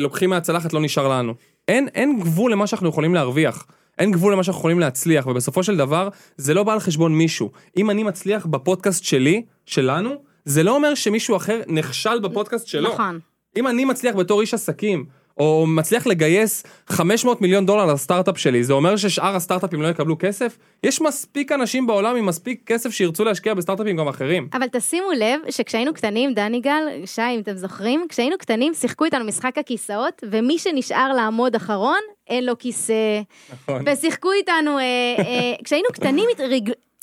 [0.00, 1.34] לוקחים מהצלחת לא נשאר לנו.
[1.68, 3.66] אין, אין גבול למה שאנחנו יכולים להרוויח.
[3.98, 7.50] אין גבול למה שאנחנו יכולים להצליח, ובסופו של דבר, זה לא בא על חשבון מישהו.
[7.76, 10.10] אם אני מצליח בפודקאסט שלי, שלנו,
[10.44, 12.92] זה לא אומר שמישהו אחר נכשל בפודקאסט שלו.
[12.92, 13.18] נכון.
[13.56, 15.04] אם אני מצליח בתור איש עסקים,
[15.38, 20.58] או מצליח לגייס 500 מיליון דולר לסטארט-אפ שלי, זה אומר ששאר הסטארט-אפים לא יקבלו כסף?
[20.84, 24.48] יש מספיק אנשים בעולם עם מספיק כסף שירצו להשקיע בסטארט-אפים גם אחרים.
[24.52, 29.24] אבל תשימו לב שכשהיינו קטנים, דני גל, שי, אם אתם זוכרים, כשהיינו קטנים שיחקו איתנו
[29.24, 33.20] משחק הכיסאות, ומי שנשאר לעמוד אחרון, אין לו כיסא.
[33.52, 33.82] נכון.
[33.86, 34.84] ושיחקו איתנו, אה,
[35.18, 36.28] אה, כשהיינו קטנים.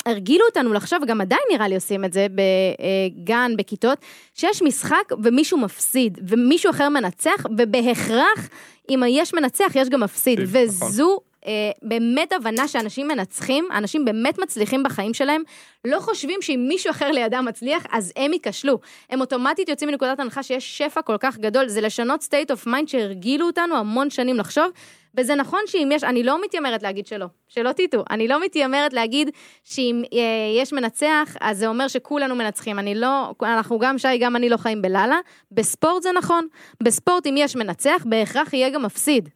[0.09, 3.97] הרגילו אותנו לחשוב, גם עדיין נראה לי עושים את זה בגן, בכיתות,
[4.33, 8.49] שיש משחק ומישהו מפסיד, ומישהו אחר מנצח, ובהכרח,
[8.89, 10.39] אם יש מנצח, יש גם מפסיד.
[10.39, 10.61] נכון.
[10.63, 15.41] וזו אה, באמת הבנה שאנשים מנצחים, אנשים באמת מצליחים בחיים שלהם,
[15.85, 18.79] לא חושבים שאם מישהו אחר לידם מצליח, אז הם ייכשלו.
[19.09, 22.87] הם אוטומטית יוצאים מנקודת הנחה שיש שפע כל כך גדול, זה לשנות state of mind
[22.87, 24.71] שהרגילו אותנו המון שנים לחשוב,
[25.17, 29.29] וזה נכון שאם יש, אני לא מתיימרת להגיד שלא, שלא תטעו, אני לא מתיימרת להגיד
[29.63, 32.79] שאם אה, יש מנצח, אז זה אומר שכולנו מנצחים.
[32.79, 35.19] אני לא, אנחנו גם שי, גם אני לא חיים בלאללה.
[35.51, 36.47] בספורט זה נכון.
[36.83, 39.29] בספורט, אם יש מנצח, בהכרח יהיה גם מפסיד.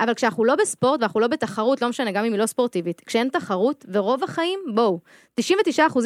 [0.00, 3.28] אבל כשאנחנו לא בספורט ואנחנו לא בתחרות, לא משנה, גם אם היא לא ספורטיבית, כשאין
[3.28, 5.00] תחרות, ורוב החיים, בואו,
[5.40, 5.42] 99%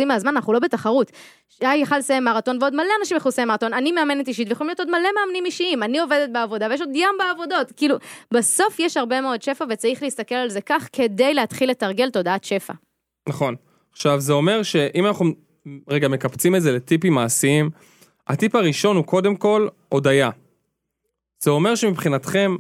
[0.07, 1.13] מהזמן אנחנו לא בתחרות.
[1.49, 4.81] שי יכל לסיים מרתון ועוד מלא אנשים יכולים לסיים מרתון, אני מאמנת אישית ויכולים להיות
[4.81, 7.97] עוד מלא מאמנים אישיים, אני עובדת בעבודה ויש עוד ים בעבודות, כאילו,
[8.35, 12.73] בסוף יש הרבה מאוד שפע וצריך להסתכל על זה כך כדי להתחיל לתרגל תודעת שפע.
[13.29, 13.55] נכון.
[13.93, 15.27] עכשיו, זה אומר שאם אנחנו
[15.89, 17.71] רגע מקפצים את זה לטיפים מעשיים,
[18.27, 20.31] הטיפ הראשון הוא קודם כל הודיה.
[21.39, 22.57] זה אומר שמבחינתכם,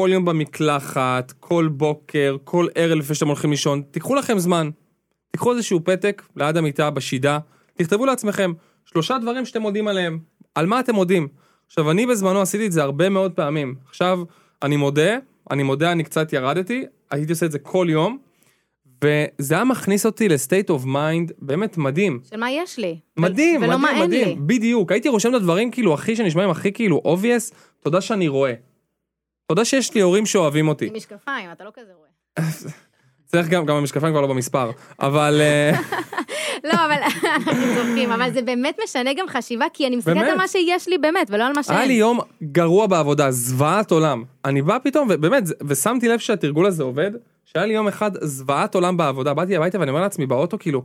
[0.00, 4.70] כל יום במקלחת, כל בוקר, כל ערב לפני שאתם הולכים לישון, תיקחו לכם זמן.
[5.30, 7.38] תיקחו איזשהו פתק ליד המיטה, בשידה,
[7.74, 8.52] תכתבו לעצמכם
[8.84, 10.18] שלושה דברים שאתם מודים עליהם.
[10.54, 11.28] על מה אתם מודים?
[11.66, 13.74] עכשיו, אני בזמנו עשיתי את זה הרבה מאוד פעמים.
[13.88, 14.20] עכשיו,
[14.62, 15.16] אני מודה,
[15.50, 18.18] אני מודה, אני קצת ירדתי, הייתי עושה את זה כל יום,
[19.04, 22.20] וזה היה מכניס אותי ל state of mind באמת מדהים.
[22.30, 22.98] של מה יש לי.
[23.16, 24.28] מדהים, ולא מדהים, מה אין מדהים.
[24.28, 24.36] לי.
[24.40, 28.65] בדיוק, הייתי רושם את הדברים כאילו הכי שנשמעים הכי כאילו obvious, תודה שאני רואה.
[29.46, 30.86] תודה שיש לי הורים שאוהבים אותי.
[30.86, 32.46] עם משקפיים, אתה לא כזה רואה.
[33.26, 35.70] צריך גם, גם המשקפיים כבר לא במספר, אבל אה,
[36.64, 40.28] לא, אבל אנחנו צוחקים, אבל זה באמת משנה גם חשיבה, כי אני מסתכלת.
[40.28, 41.98] על מה שיש לי באמת, ולא על מה היה לי שאין.
[41.98, 44.24] יום גרוע בעבודה, זוועת עולם.
[44.44, 47.10] אני בא פתאום, ובאמת, ושמתי לב שהתרגול הזה עובד,
[47.44, 50.82] שהיה לי יום אחד זוועת עולם בעבודה, באתי הביתה ואני אומר לעצמי באוטו, כאילו,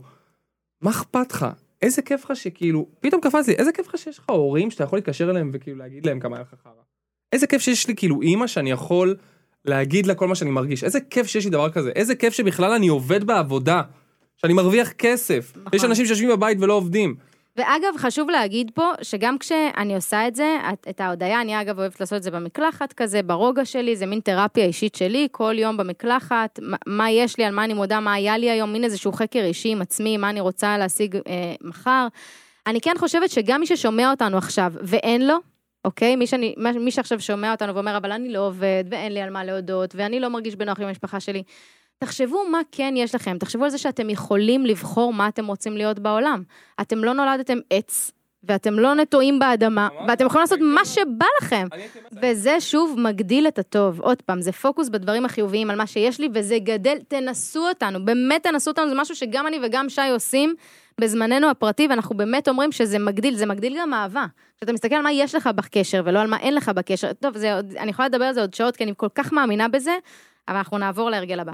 [0.80, 1.46] מה אכפת לך?
[1.82, 4.96] איזה כיף לך שכאילו, פתאום קפץ לי, איזה כיף לך שיש לך הורים שאתה יכול
[4.96, 6.81] להתקשר אליהם וכאילו להגיד להם כמה היה לך חרא.
[7.32, 9.16] איזה כיף שיש לי כאילו אימא שאני יכול
[9.64, 12.72] להגיד לה כל מה שאני מרגיש, איזה כיף שיש לי דבר כזה, איזה כיף שבכלל
[12.72, 13.82] אני עובד בעבודה,
[14.36, 15.52] שאני מרוויח כסף.
[15.56, 15.70] נכון.
[15.74, 17.14] יש אנשים שיושבים בבית ולא עובדים.
[17.56, 22.00] ואגב, חשוב להגיד פה, שגם כשאני עושה את זה, את- את ההודיה, אני אגב אוהבת
[22.00, 26.58] לעשות את זה במקלחת כזה, ברוגע שלי, זה מין תרפיה אישית שלי, כל יום במקלחת,
[26.62, 29.44] מה- מה יש לי, על מה אני מודה, מה היה לי היום, מין איזשהו חקר
[29.44, 31.20] אישי עם עצמי, מה אני רוצה להשיג אה,
[31.60, 32.06] מחר.
[32.66, 35.36] אני כן חושבת שגם מי ששומע אותנו עכשיו ואין לו,
[35.84, 36.16] אוקיי?
[36.16, 39.44] מי, שאני, מי שעכשיו שומע אותנו ואומר, אבל אני לא עובד, ואין לי על מה
[39.44, 41.42] להודות, ואני לא מרגיש בנוח עם המשפחה שלי.
[41.98, 45.98] תחשבו מה כן יש לכם, תחשבו על זה שאתם יכולים לבחור מה אתם רוצים להיות
[45.98, 46.42] בעולם.
[46.80, 48.12] אתם לא נולדתם עץ,
[48.44, 50.84] ואתם לא נטועים באדמה, ואתם יכולים לעשות הייתי מה.
[50.84, 51.66] שבא לכם.
[52.22, 54.00] וזה שוב מגדיל את הטוב.
[54.00, 58.42] עוד פעם, זה פוקוס בדברים החיוביים על מה שיש לי, וזה גדל, תנסו אותנו, באמת
[58.42, 60.54] תנסו אותנו, זה משהו שגם אני וגם שי עושים
[61.00, 64.26] בזמננו הפרטי, ואנחנו באמת אומרים שזה מגדיל, זה מגדיל גם אהבה.
[64.56, 67.58] כשאתה מסתכל על מה יש לך בקשר, ולא על מה אין לך בקשר, טוב, זה
[67.58, 69.96] אני יכולה לדבר על זה עוד שעות, כי אני כל כך מאמינה בזה,
[70.48, 71.52] אבל אנחנו נעבור להרגל הבא.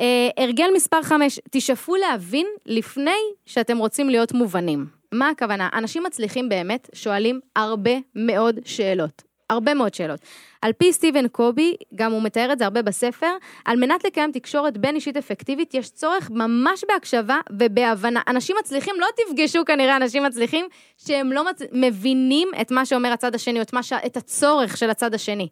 [0.00, 0.04] Uh,
[0.36, 4.95] הרגל מספר 5, תשאפו להבין לפני שאתם רוצים להיות מובנים.
[5.18, 5.68] מה הכוונה?
[5.74, 9.22] אנשים מצליחים באמת שואלים הרבה מאוד שאלות.
[9.50, 10.20] הרבה מאוד שאלות.
[10.62, 14.78] על פי סטיבן קובי, גם הוא מתאר את זה הרבה בספר, על מנת לקיים תקשורת
[14.78, 18.20] בין אישית אפקטיבית, יש צורך ממש בהקשבה ובהבנה.
[18.28, 20.66] אנשים מצליחים, לא תפגשו כנראה אנשים מצליחים,
[20.98, 21.62] שהם לא מצ...
[21.72, 23.92] מבינים את מה שאומר הצד השני, או את, ש...
[23.92, 25.48] את הצורך של הצד השני.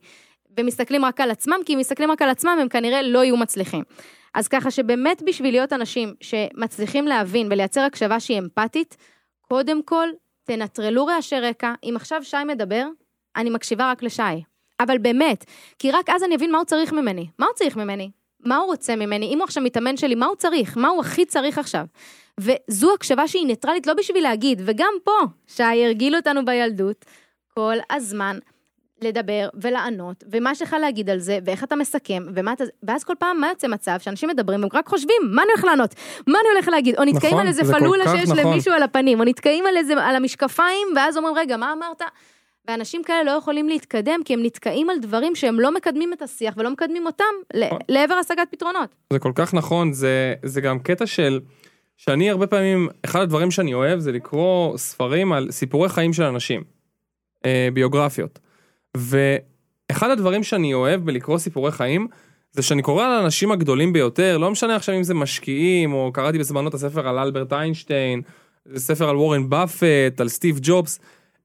[0.58, 3.82] ומסתכלים רק על עצמם, כי אם מסתכלים רק על עצמם, הם כנראה לא יהיו מצליחים.
[4.34, 8.96] אז ככה שבאמת בשביל להיות אנשים שמצליחים להבין ולייצר הקשבה שהיא אמפתית,
[9.48, 10.08] קודם כל,
[10.44, 11.74] תנטרלו רעשי רקע.
[11.84, 12.86] אם עכשיו שי מדבר,
[13.36, 14.22] אני מקשיבה רק לשי.
[14.80, 15.44] אבל באמת,
[15.78, 17.26] כי רק אז אני אבין מה הוא צריך ממני.
[17.38, 18.10] מה הוא צריך ממני?
[18.40, 21.24] מה הוא רוצה ממני, אם הוא עכשיו מתאמן שלי, מה הוא צריך, מה הוא הכי
[21.24, 21.84] צריך עכשיו.
[22.40, 27.04] וזו הקשבה שהיא ניטרלית לא בשביל להגיד, וגם פה, שי הרגילו אותנו בילדות,
[27.54, 28.38] כל הזמן
[29.04, 32.64] לדבר ולענות, ומה יש לך להגיד על זה, ואיך אתה מסכם, ומה אתה...
[32.82, 35.94] ואז כל פעם, מה יוצא מצב שאנשים מדברים, הם רק חושבים, מה אני הולך לענות?
[36.26, 36.94] מה אני הולך להגיד?
[36.98, 38.52] או נתקעים נכון, על איזה פלולה שיש נכון.
[38.52, 42.02] למישהו על הפנים, או נתקעים על איזה, על המשקפיים, ואז אומרים, רגע, מה אמרת?
[42.68, 46.54] ואנשים כאלה לא יכולים להתקדם, כי הם נתקעים על דברים שהם לא מקדמים את השיח
[46.56, 47.78] ולא מקדמים אותם נכון.
[47.88, 48.94] לעבר השגת פתרונות.
[49.12, 51.40] זה כל כך נכון, זה, זה גם קטע של,
[51.96, 56.64] שאני הרבה פעמים, אחד הדברים שאני אוהב זה לקרוא ספרים על סיפורי חיים של אנשים,
[57.44, 58.38] אה, ביוגרפיות.
[58.96, 62.08] ואחד הדברים שאני אוהב בלקרוא סיפורי חיים,
[62.52, 66.38] זה שאני קורא על האנשים הגדולים ביותר, לא משנה עכשיו אם זה משקיעים, או קראתי
[66.38, 68.22] בזמנו את הספר על אלברט איינשטיין,
[68.76, 71.00] ספר על וורן באפט, על סטיב ג'ובס,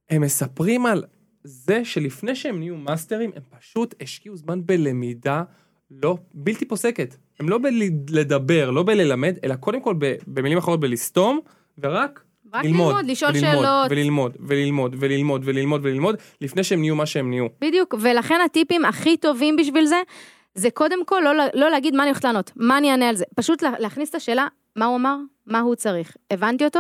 [0.09, 1.03] הם מספרים על
[1.43, 5.43] זה שלפני שהם נהיו מאסטרים, הם פשוט השקיעו זמן בלמידה
[5.91, 7.15] לא, בלתי פוסקת.
[7.39, 9.95] הם לא בלדבר, לא בללמד, אלא קודם כל
[10.27, 11.39] במילים אחרות בלסתום,
[11.77, 13.88] ורק רק ללמוד, ללמוד, לשאול וללמוד, שאלות.
[13.91, 17.47] וללמוד, וללמוד, וללמוד, וללמוד, וללמוד, לפני שהם נהיו מה שהם נהיו.
[17.62, 20.01] בדיוק, ולכן הטיפים הכי טובים בשביל זה,
[20.55, 23.25] זה קודם כל לא, לא להגיד מה אני הולכת לענות, מה אני אענה על זה.
[23.35, 25.15] פשוט לה- להכניס את השאלה, מה הוא אמר,
[25.47, 26.15] מה הוא צריך.
[26.31, 26.79] הבנתי אותו?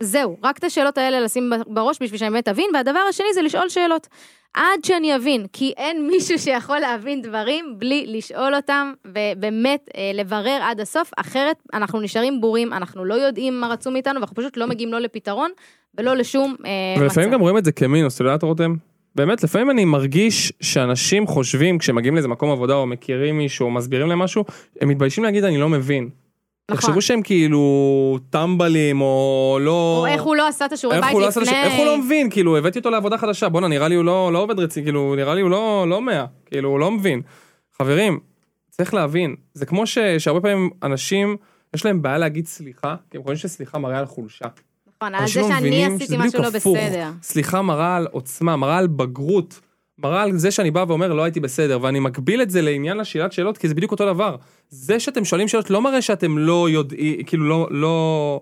[0.00, 3.68] זהו, רק את השאלות האלה לשים בראש בשביל שאני באמת אבין, והדבר השני זה לשאול
[3.68, 4.06] שאלות.
[4.54, 10.58] עד שאני אבין, כי אין מישהו שיכול להבין דברים בלי לשאול אותם, ובאמת אה, לברר
[10.62, 14.66] עד הסוף, אחרת אנחנו נשארים בורים, אנחנו לא יודעים מה רצו מאיתנו, ואנחנו פשוט לא
[14.66, 15.50] מגיעים לא לפתרון
[15.98, 17.34] ולא לשום אה, ולפעמים מצב.
[17.34, 18.74] גם רואים את זה כמינוס, אתה יודעת רותם?
[19.14, 24.08] באמת, לפעמים אני מרגיש שאנשים חושבים, כשמגיעים לאיזה מקום עבודה או מכירים מישהו או מסבירים
[24.08, 24.44] להם משהו,
[24.80, 26.08] הם מתביישים להגיד אני לא מבין.
[26.70, 26.80] נכון.
[26.80, 27.60] תחשבו שהם כאילו
[28.30, 29.96] טמבלים או לא...
[30.00, 31.62] או איך הוא לא עשה את השיעורי בית לא לפני.
[31.62, 34.38] איך הוא לא מבין, כאילו הבאתי אותו לעבודה חדשה, בואנה נראה לי הוא לא לא
[34.38, 37.20] עובד רציני, כאילו נראה לי הוא לא לא מאה, כאילו הוא לא מבין.
[37.78, 38.20] חברים,
[38.70, 41.36] צריך להבין, זה כמו ש- שהרבה פעמים אנשים,
[41.74, 44.44] יש להם בעיה להגיד סליחה, כי הם חושבים שסליחה מראה על חולשה.
[44.96, 46.50] נכון, על זה לא שאני עשיתי משהו לא.
[46.50, 47.10] בסדר.
[47.22, 49.60] סליחה מראה על עוצמה, מראה על בגרות,
[49.98, 53.32] מראה על זה שאני בא ואומר לא הייתי בסדר, ואני מקביל את זה לעניין השאלת
[53.32, 54.36] שאלות, כי זה בדיוק אותו דבר.
[54.68, 58.40] זה שאתם שואלים שאלות לא מראה שאתם לא יודעים, כאילו לא, לא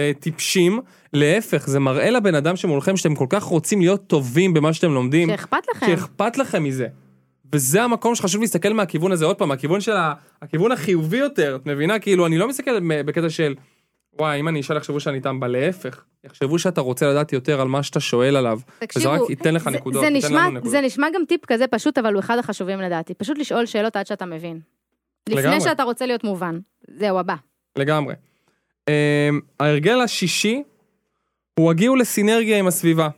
[0.00, 0.80] אה, טיפשים,
[1.12, 5.28] להפך, זה מראה לבן אדם שמולכם שאתם כל כך רוצים להיות טובים במה שאתם לומדים,
[5.28, 5.86] שאכפת לכם.
[5.86, 6.86] שאכפת לכם מזה.
[7.52, 10.12] וזה המקום שחשוב להסתכל מהכיוון הזה עוד פעם, מהכיוון של ה...
[10.42, 11.98] הכיוון החיובי יותר, את מבינה?
[11.98, 13.54] כאילו, אני לא מסתכל מ- בקטע של,
[14.18, 16.04] וואי, אם אני אשאל יחשבו שאני איתם בה, להפך.
[16.24, 18.60] יחשבו שאתה רוצה לדעת יותר על מה שאתה שואל עליו.
[18.96, 20.70] וזה רק ייתן לך זה- נקודות, זה נשמע, נקודות.
[20.70, 23.14] זה נשמע גם טיפ כזה פשוט, אבל הוא אחד החשובים לדעתי.
[23.14, 24.60] פשוט לשאול שאלות עד שאתה מבין.
[25.28, 25.60] לפני לגמרי.
[25.60, 26.58] שאתה רוצה להיות מובן.
[26.90, 27.34] זהו, הבא.
[27.76, 28.14] לגמרי.
[28.90, 28.92] Um,
[29.60, 30.62] ההרגל השישי
[31.58, 33.08] הוא הגיעו לסינרגיה עם הסביבה.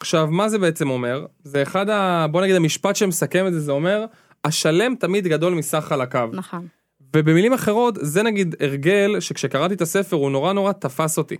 [0.00, 1.26] עכשיו, מה זה בעצם אומר?
[1.44, 2.26] זה אחד ה...
[2.30, 4.04] בוא נגיד המשפט שמסכם את זה, זה אומר,
[4.44, 6.30] השלם תמיד גדול מסך חלקיו.
[6.32, 6.66] נכון.
[7.16, 11.36] ובמילים אחרות, זה נגיד הרגל שכשקראתי את הספר הוא נורא נורא תפס אותי.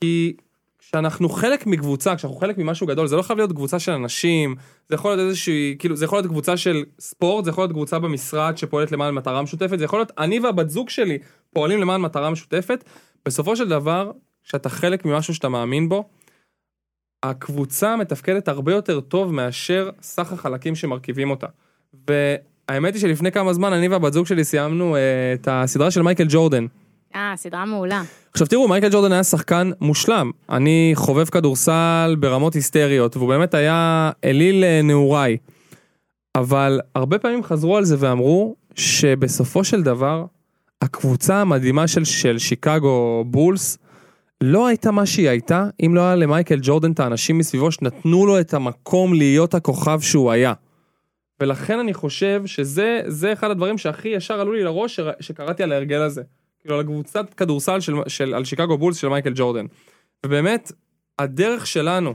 [0.00, 0.36] כי
[0.78, 4.56] כשאנחנו חלק מקבוצה, כשאנחנו חלק ממשהו גדול, זה לא חייב להיות קבוצה של אנשים,
[4.88, 7.98] זה יכול להיות איזושהי, כאילו, זה יכול להיות קבוצה של ספורט, זה יכול להיות קבוצה
[7.98, 11.18] במשרד שפועלת למען מטרה משותפת, זה יכול להיות אני והבת זוג שלי
[11.54, 12.84] פועלים למען מטרה משותפת.
[13.24, 14.10] בסופו של דבר,
[14.44, 16.08] כשאתה חלק ממשהו שאתה מאמין בו,
[17.22, 21.46] הקבוצה מתפקדת הרבה יותר טוב מאשר סך החלקים שמרכיבים אותה.
[22.70, 25.00] והאמת היא שלפני כמה זמן אני והבת זוג שלי סיימנו אה,
[25.34, 26.66] את הסדרה של מייקל ג'ורדן.
[27.14, 28.02] אה, סדרה מעולה.
[28.32, 30.30] עכשיו תראו, מייקל ג'ורדן היה שחקן מושלם.
[30.50, 35.36] אני חובב כדורסל ברמות היסטריות, והוא באמת היה אליל אה, נעוריי.
[36.34, 40.24] אבל הרבה פעמים חזרו על זה ואמרו שבסופו של דבר,
[40.82, 43.78] הקבוצה המדהימה של, של שיקגו בולס
[44.40, 48.40] לא הייתה מה שהיא הייתה, אם לא היה למייקל ג'ורדן את האנשים מסביבו שנתנו לו
[48.40, 50.52] את המקום להיות הכוכב שהוא היה.
[51.40, 56.02] ולכן אני חושב שזה זה אחד הדברים שהכי ישר עלו לי לראש שקראתי על ההרגל
[56.02, 56.22] הזה.
[56.60, 59.66] כאילו על הקבוצת כדורסל של, של, על שיקגו בולס של מייקל ג'ורדן.
[60.26, 60.72] ובאמת,
[61.18, 62.14] הדרך שלנו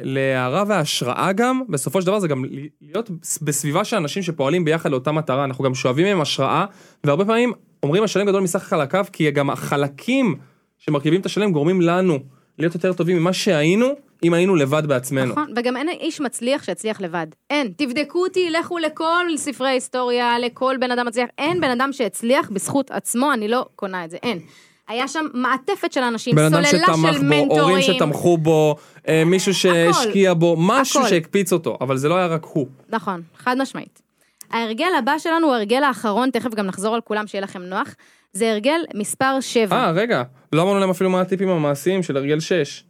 [0.00, 2.44] להערה והשראה גם, בסופו של דבר זה גם
[2.80, 3.10] להיות
[3.42, 6.64] בסביבה של אנשים שפועלים ביחד לאותה מטרה, אנחנו גם שואבים מהם השראה,
[7.04, 10.36] והרבה פעמים אומרים השלם גדול מסך חלקיו, כי גם החלקים
[10.78, 12.18] שמרכיבים את השלם גורמים לנו
[12.58, 13.86] להיות יותר טובים ממה שהיינו,
[14.22, 15.32] אם היינו לבד בעצמנו.
[15.32, 17.26] נכון, וגם אין איש מצליח שיצליח לבד.
[17.50, 17.72] אין.
[17.76, 21.28] תבדקו אותי, לכו לכל ספרי היסטוריה, לכל בן אדם מצליח.
[21.38, 24.40] אין בן אדם שהצליח בזכות עצמו, אני לא קונה את זה, אין.
[24.88, 27.60] היה שם מעטפת של אנשים, בן אדם סוללה שתמך של בו, מנטורים.
[27.60, 28.76] הורים שתמכו בו,
[29.08, 31.08] אה, מישהו שהשקיע בו, משהו.
[31.08, 32.66] שהקפיץ אותו, אבל זה לא היה רק הוא.
[32.88, 34.02] נכון, חד משמעית.
[34.50, 37.94] ההרגל הבא שלנו הוא ההרגל האחרון, תכף גם נחזור על כולם שיהיה לכם נוח.
[38.32, 39.76] זה הרגל מספר 7.
[39.76, 42.84] אה, רגע, לא אמרנו להם אפילו מה הטיפים המעשיים של הרגל 6.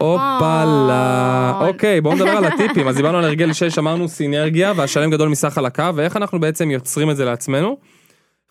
[0.00, 1.52] הופלה.
[1.54, 1.68] נכון.
[1.68, 2.88] אוקיי, בואו נדבר על הטיפים.
[2.88, 6.70] אז דיברנו על הרגל 6, אמרנו סינרגיה והשלם גדול מסך על הקו, ואיך אנחנו בעצם
[6.70, 7.76] יוצרים את זה לעצמנו.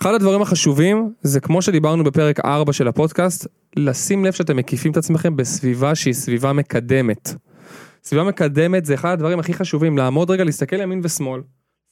[0.02, 4.98] אחד הדברים החשובים זה כמו שדיברנו בפרק 4 של הפודקאסט, לשים לב שאתם מקיפים את
[4.98, 7.34] עצמכם בסביבה שהיא סביבה מקדמת.
[8.04, 11.42] סביבה מקדמת זה אחד הדברים הכי חשובים, לעמוד רגע, להסתכל ימין ושמאל.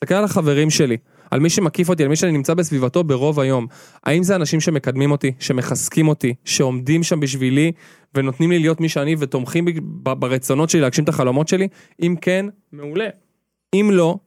[0.02, 0.98] להסתכל על החברים שלי,
[1.32, 3.68] על מי שמקיף אותי, על מי שאני נמצא בסביבתו ברוב היום.
[4.04, 7.72] האם זה אנשים שמקדמים אותי, שמחזקים אותי, שעומדים שם בשבילי
[8.16, 9.66] ונותנים לי להיות מי שאני ותומכים
[10.04, 11.68] ברצונות שלי להגשים את החלומות שלי?
[12.02, 13.08] אם כן, מעולה.
[13.74, 14.18] אם לא,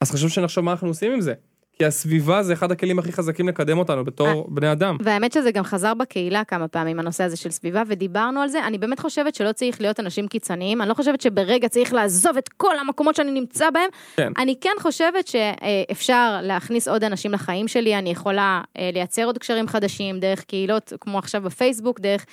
[0.00, 1.34] אז חשוב שנחשוב מה אנחנו עושים עם זה.
[1.80, 4.96] כי הסביבה זה אחד הכלים הכי חזקים לקדם אותנו בתור בני אדם.
[5.00, 8.66] והאמת שזה גם חזר בקהילה כמה פעמים, הנושא הזה של סביבה, ודיברנו על זה.
[8.66, 12.48] אני באמת חושבת שלא צריך להיות אנשים קיצוניים, אני לא חושבת שברגע צריך לעזוב את
[12.48, 13.88] כל המקומות שאני נמצא בהם.
[14.16, 14.32] כן.
[14.38, 19.68] אני כן חושבת שאפשר להכניס עוד אנשים לחיים שלי, אני יכולה אה, לייצר עוד קשרים
[19.68, 22.26] חדשים, דרך קהילות, כמו עכשיו בפייסבוק, דרך...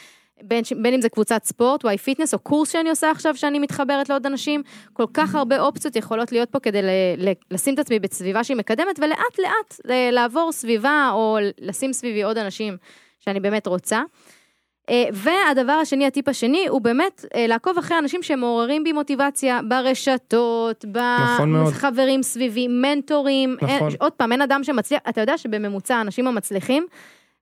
[0.43, 4.09] בין, בין אם זה קבוצת ספורט, Y Fitness, או קורס שאני עושה עכשיו, שאני מתחברת
[4.09, 7.99] לעוד אנשים, כל כך הרבה אופציות יכולות להיות פה כדי ל, ל, לשים את עצמי
[7.99, 12.77] בסביבה שהיא מקדמת, ולאט לאט ל- לעבור סביבה, או לשים סביבי עוד אנשים
[13.19, 14.01] שאני באמת רוצה.
[14.89, 20.85] אה, והדבר השני, הטיפ השני, הוא באמת אה, לעקוב אחרי אנשים שמעוררים בי מוטיבציה ברשתות,
[21.23, 21.73] נכון מאוד.
[21.73, 23.57] בחברים סביבי, מנטורים.
[23.61, 23.69] נכון.
[23.69, 26.87] אין, עוד פעם, אין אדם שמצליח, אתה יודע שבממוצע האנשים המצליחים,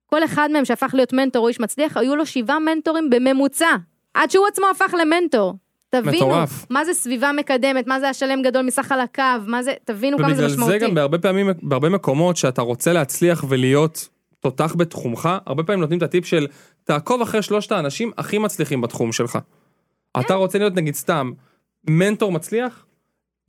[0.06, 3.76] כל אחד מהם שהפך להיות מנטור או איש מצליח, היו לו שבעה מנטורים בממוצע.
[4.14, 5.54] עד שהוא עצמו הפך למנטור.
[5.90, 6.66] תבינו, מטורף.
[6.70, 10.28] מה זה סביבה מקדמת, מה זה השלם גדול מסך על הקו, מה זה, תבינו כמה
[10.28, 10.72] זה ובגלל משמעותי.
[10.80, 14.08] זה גם בהרבה פעמים, בהרבה מקומות שאתה רוצה להצליח ולהיות
[14.40, 16.46] תותח בתחומך, הרבה פעמים נותנים את הטיפ של
[16.84, 19.38] תעקוב אחרי שלושת האנשים הכי מצליחים בתחום שלך.
[20.20, 21.32] אתה רוצה להיות נגיד סתם
[21.88, 22.86] מנטור מצליח?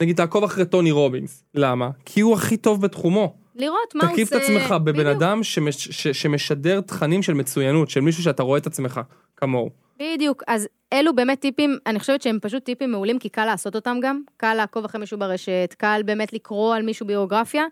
[0.01, 1.43] נגיד תעקוב אחרי טוני רובינס.
[1.55, 1.89] למה?
[2.05, 3.35] כי הוא הכי טוב בתחומו.
[3.57, 4.45] לראות מה הוא תקיף את עושה.
[4.45, 5.07] עצמך בבן בדיוק.
[5.07, 9.01] אדם שמש, ש, שמשדר תכנים של מצוינות, של מישהו שאתה רואה את עצמך
[9.37, 9.69] כמוהו.
[9.99, 13.97] בדיוק, אז אלו באמת טיפים, אני חושבת שהם פשוט טיפים מעולים, כי קל לעשות אותם
[14.01, 17.65] גם, קל לעקוב אחרי מישהו ברשת, קל באמת לקרוא על מישהו ביוגרפיה,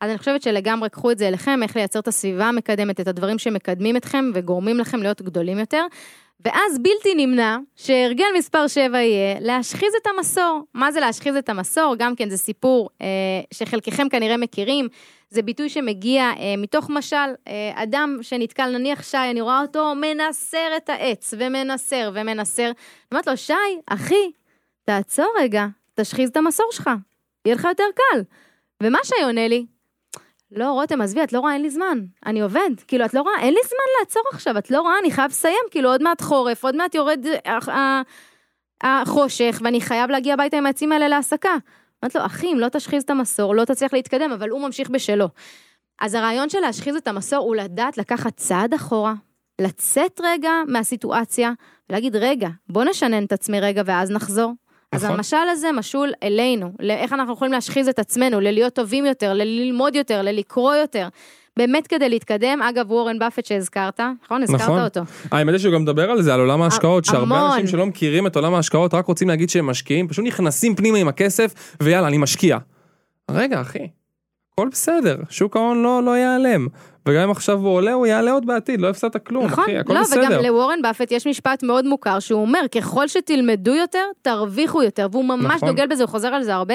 [0.00, 3.38] אז אני חושבת שלגמרי קחו את זה אליכם, איך לייצר את הסביבה המקדמת, את הדברים
[3.38, 5.86] שמקדמים אתכם וגורמים לכם להיות גדולים יותר.
[6.44, 10.60] ואז בלתי נמנע שהרגל מספר 7 יהיה להשחיז את המסור.
[10.74, 11.94] מה זה להשחיז את המסור?
[11.98, 13.06] גם כן זה סיפור אה,
[13.54, 14.88] שחלקכם כנראה מכירים.
[15.30, 17.16] זה ביטוי שמגיע אה, מתוך משל,
[17.48, 22.70] אה, אדם שנתקל, נניח שי, אני רואה אותו מנסר את העץ, ומנסר ומנסר.
[23.12, 23.52] אומרת לו, שי,
[23.86, 24.30] אחי,
[24.84, 26.90] תעצור רגע, תשחיז את המסור שלך,
[27.44, 28.20] יהיה לך יותר קל.
[28.82, 29.66] ומה שי עונה לי?
[30.56, 31.98] לא, רותם, עזבי, את לא רואה, אין לי זמן.
[32.26, 32.70] אני עובד.
[32.86, 35.64] כאילו, את לא רואה, אין לי זמן לעצור עכשיו, את לא רואה, אני חייב לסיים,
[35.70, 37.58] כאילו, עוד מעט חורף, עוד מעט יורד אה,
[38.84, 41.56] אה, החושך, ואני חייב להגיע הביתה עם העצים האלה להסקה.
[42.04, 45.28] אמרתי לו, אחי, אם לא תשחיז את המסור, לא תצליח להתקדם, אבל הוא ממשיך בשלו.
[46.00, 49.14] אז הרעיון של להשחיז את המסור הוא לדעת לקחת צעד אחורה,
[49.60, 51.52] לצאת רגע מהסיטואציה,
[51.90, 54.52] ולהגיד, רגע, בוא נשנן את עצמי רגע ואז נחזור.
[54.92, 55.16] אז נכון.
[55.16, 60.22] המשל הזה משול אלינו, לאיך אנחנו יכולים להשחיז את עצמנו, ללהיות טובים יותר, ללמוד יותר,
[60.22, 61.08] ללקרוא יותר.
[61.56, 64.42] באמת כדי להתקדם, אגב, וורן באפט שהזכרת, נכון?
[64.42, 64.80] הזכרת נכון.
[64.80, 65.00] אותו.
[65.30, 67.46] האמת היא שהוא גם מדבר על זה, על עולם ההשקעות, שהרבה.
[67.46, 71.08] אנשים שלא מכירים את עולם ההשקעות רק רוצים להגיד שהם משקיעים, פשוט נכנסים פנימה עם
[71.08, 72.58] הכסף, ויאללה, אני משקיע.
[73.30, 73.88] רגע, אחי,
[74.54, 76.66] הכל בסדר, שוק ההון לא, לא ייעלם.
[77.08, 79.94] וגם אם עכשיו הוא עולה, הוא יעלה עוד בעתיד, לא הפסדת כלום, נכון, אחי, הכל
[79.94, 80.20] לא, בסדר.
[80.20, 85.24] וגם לוורן באפט יש משפט מאוד מוכר שהוא אומר, ככל שתלמדו יותר, תרוויחו יותר, והוא
[85.24, 85.68] ממש נכון.
[85.68, 86.74] דוגל בזה, הוא חוזר על זה הרבה.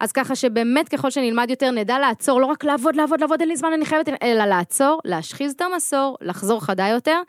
[0.00, 3.56] אז ככה שבאמת ככל שנלמד יותר, נדע לעצור, לא רק לעבוד, לעבוד, לעבוד, אין לי
[3.56, 7.20] זמן, אני חייבת, אלא לעצור, להשחיז את המסור, לחזור חדה יותר.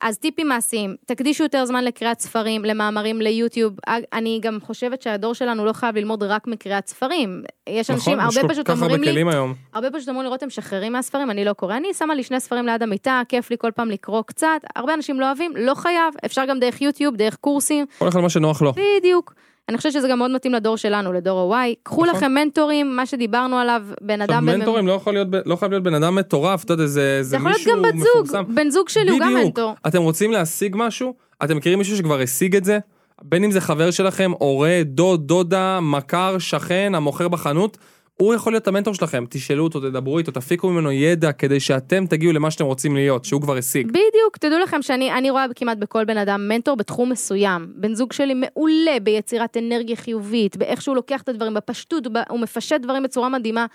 [0.00, 3.76] אז טיפים מעשיים, תקדישו יותר זמן לקריאת ספרים, למאמרים, ליוטיוב.
[4.12, 7.42] אני גם חושבת שהדור שלנו לא חייב ללמוד רק מקריאת ספרים.
[7.68, 9.54] יש אנשים, נכון, יש הרבה פשוט אומרים לי, היום.
[9.74, 11.76] הרבה פשוט אמרו לי, רותם, שחררי מהספרים, אני לא קורא.
[11.76, 14.60] אני שמה לי שני ספרים ליד המיטה, כיף לי כל פעם לקרוא קצת.
[14.76, 18.30] הרבה אנשים לא אוהבים, לא חייב, אפשר גם דרך יוטיוב, דרך קורסים, כל אחד מה
[18.30, 18.72] שנוח לו.
[18.72, 19.34] בדיוק.
[19.68, 21.74] אני חושבת שזה גם מאוד מתאים לדור שלנו, לדור ה-Y.
[21.82, 22.16] קחו נכון.
[22.16, 24.48] לכם מנטורים, מה שדיברנו עליו, בן עכשיו אדם...
[24.48, 27.28] בממ- מנטורים לא יכול להיות, לא חייב להיות בן אדם מטורף, אתה יודע, זה, זה
[27.28, 28.44] זה יכול להיות מישהו גם בת מפורסם.
[28.46, 29.44] זוג, בן זוג שלי הוא גם בדיוק.
[29.44, 29.74] מנטור.
[29.86, 31.14] אתם רוצים להשיג משהו?
[31.44, 32.78] אתם מכירים מישהו שכבר השיג את זה?
[33.22, 37.78] בין אם זה חבר שלכם, הורה, דוד, דודה, מכר, שכן, המוכר בחנות,
[38.22, 39.24] הוא יכול להיות המנטור שלכם.
[39.30, 43.42] תשאלו אותו, תדברו איתו, תפיקו ממנו ידע כדי שאתם תגיעו למה שאתם רוצים להיות, שהוא
[43.42, 43.86] כבר השיג.
[43.86, 47.72] בדיוק, תדעו לכם שאני אני רואה כמעט בכל בן אדם מנטור בתחום מסוים.
[47.74, 52.80] בן זוג שלי מעולה ביצירת אנרגיה חיובית, באיך שהוא לוקח את הדברים, בפשטות, הוא מפשט
[52.80, 53.66] דברים בצורה מדהימה.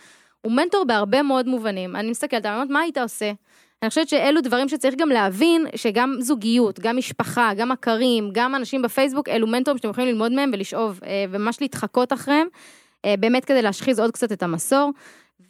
[0.41, 1.95] הוא מנטור בהרבה מאוד מובנים.
[1.95, 3.31] אני מסתכלת, אני אומרת, מה היית עושה?
[3.81, 8.81] אני חושבת שאלו דברים שצריך גם להבין, שגם זוגיות, גם משפחה, גם מכרים, גם אנשים
[8.81, 12.47] בפייסבוק, אלו מנטורים שאתם יכולים ללמוד מהם ולשאוב, אה, וממש להתחקות אחריהם,
[13.19, 14.91] באמת כדי להשחיז עוד קצת את המסור.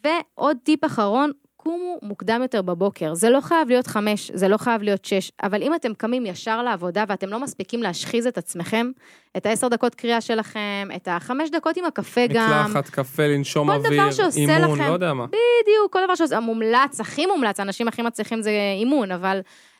[0.05, 3.13] ועוד טיפ אחרון, קומו מוקדם יותר בבוקר.
[3.13, 6.63] זה לא חייב להיות חמש, זה לא חייב להיות שש, אבל אם אתם קמים ישר
[6.63, 8.91] לעבודה ואתם לא מספיקים להשחיז את עצמכם,
[9.37, 13.75] את העשר דקות קריאה שלכם, את החמש דקות עם הקפה גם, מקלחת, קפה, לנשום כל
[13.75, 15.25] אוויר, דבר שעושה אימון, לכם- לא יודע מה.
[15.27, 19.39] בדיוק, כל דבר שעושה, מומלץ, הכי מומלץ, האנשים הכי מצליחים זה אימון, אבל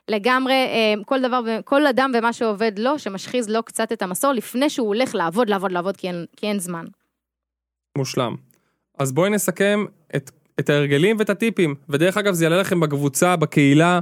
[0.09, 4.69] לגמרי, אה, כל דבר, כל אדם ומה שעובד לו, שמשחיז לו קצת את המסור, לפני
[4.69, 6.86] שהוא הולך לעבוד, לעבוד, לעבוד, כי אין, כי אין זמן.
[7.97, 8.35] מושלם.
[8.99, 9.85] אז בואי נסכם
[10.15, 11.75] את, את ההרגלים ואת הטיפים.
[11.89, 13.99] ודרך אגב, זה יעלה לכם בקבוצה, בקהילה,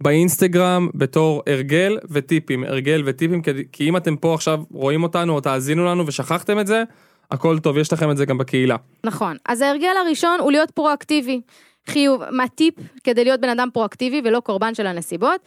[0.00, 2.64] באינסטגרם, בתור הרגל וטיפים.
[2.64, 6.66] הרגל וטיפים, כי, כי אם אתם פה עכשיו רואים אותנו או תאזינו לנו ושכחתם את
[6.66, 6.82] זה,
[7.30, 8.76] הכל טוב, יש לכם את זה גם בקהילה.
[9.04, 9.36] נכון.
[9.46, 11.40] אז ההרגל הראשון הוא להיות פרואקטיבי.
[11.86, 12.74] חיוב, מה טיפ
[13.04, 15.40] כדי להיות בן אדם פרואקטיבי ולא קורבן של הנסיבות?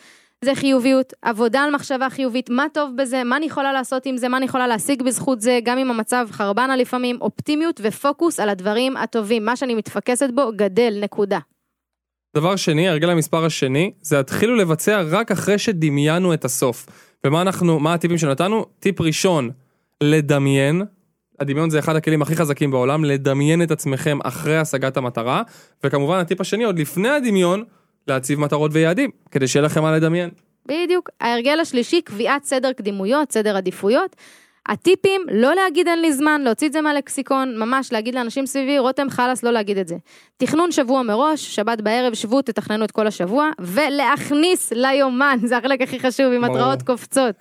[0.45, 4.29] זה חיוביות, עבודה על מחשבה חיובית, מה טוב בזה, מה אני יכולה לעשות עם זה,
[4.29, 8.97] מה אני יכולה להשיג בזכות זה, גם אם המצב חרבנה לפעמים, אופטימיות ופוקוס על הדברים
[8.97, 11.39] הטובים, מה שאני מתפקסת בו גדל, נקודה.
[12.35, 16.85] דבר שני, ההרגל המספר השני, זה התחילו לבצע רק אחרי שדמיינו את הסוף.
[17.25, 18.65] ומה אנחנו, מה הטיפים שנתנו?
[18.79, 19.49] טיפ ראשון,
[20.03, 20.81] לדמיין.
[21.39, 25.41] הדמיון זה אחד הכלים הכי חזקים בעולם, לדמיין את עצמכם אחרי השגת המטרה.
[25.83, 27.63] וכמובן הטיפ השני, עוד לפני הדמיון,
[28.08, 30.30] להציב מטרות ויעדים, כדי שיהיה לכם מה לדמיין.
[30.66, 31.10] בדיוק.
[31.22, 34.16] ההרגל השלישי, קביעת סדר קדימויות, סדר עדיפויות.
[34.70, 39.10] הטיפים, לא להגיד אין לי זמן, להוציא את זה מהלקסיקון, ממש להגיד לאנשים סביבי, רותם
[39.10, 39.95] חלאס, לא להגיד את זה.
[40.38, 45.99] תכנון שבוע מראש, שבת בערב, שבו, תתכננו את כל השבוע, ולהכניס ליומן, זה החלק הכי
[45.99, 46.43] חשוב, עם.
[46.43, 47.36] התראות קופצות.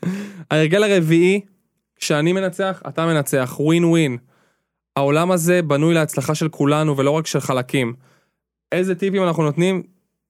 [0.50, 1.40] ההרגל הרביעי,
[1.96, 4.16] כשאני מנצח, אתה מנצח, ווין ווין.
[4.96, 7.94] העולם הזה בנוי להצלחה של כולנו ולא רק של חלקים.
[8.72, 9.82] איזה טיפים אנחנו נותנים?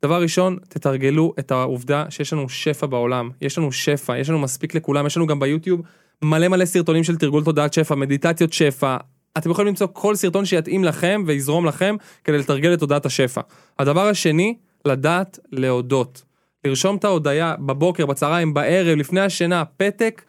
[0.05, 3.31] דבר ראשון, תתרגלו את העובדה שיש לנו שפע בעולם.
[3.41, 5.83] יש לנו שפע, יש לנו מספיק לכולם, יש לנו גם ביוטיוב
[6.23, 8.97] מלא מלא סרטונים של תרגול תודעת שפע, מדיטציות שפע.
[9.39, 13.41] אתם יכולים למצוא כל סרטון שיתאים לכם ויזרום לכם כדי לתרגל את תודעת השפע.
[13.79, 16.23] הדבר השני, לדעת להודות.
[16.65, 20.23] לרשום את ההודיה בבוקר, בצהריים, בערב, לפני השינה, פתק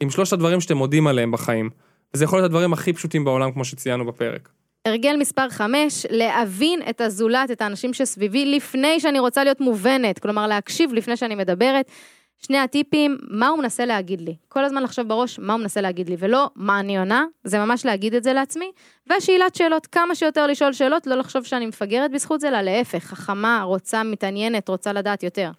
[0.00, 1.70] עם שלושת הדברים שאתם מודים עליהם בחיים.
[2.14, 4.48] וזה יכול להיות הדברים הכי פשוטים בעולם, כמו שציינו בפרק.
[4.86, 10.46] הרגל מספר 5, להבין את הזולת, את האנשים שסביבי, לפני שאני רוצה להיות מובנת, כלומר
[10.46, 11.90] להקשיב לפני שאני מדברת.
[12.38, 14.34] שני הטיפים, מה הוא מנסה להגיד לי.
[14.48, 17.84] כל הזמן לחשוב בראש מה הוא מנסה להגיד לי, ולא מה אני עונה, זה ממש
[17.84, 18.70] להגיד את זה לעצמי.
[19.06, 23.62] ושאלת שאלות, כמה שיותר לשאול שאלות, לא לחשוב שאני מפגרת בזכות זה, אלא להפך, חכמה,
[23.62, 25.50] רוצה, מתעניינת, רוצה לדעת יותר.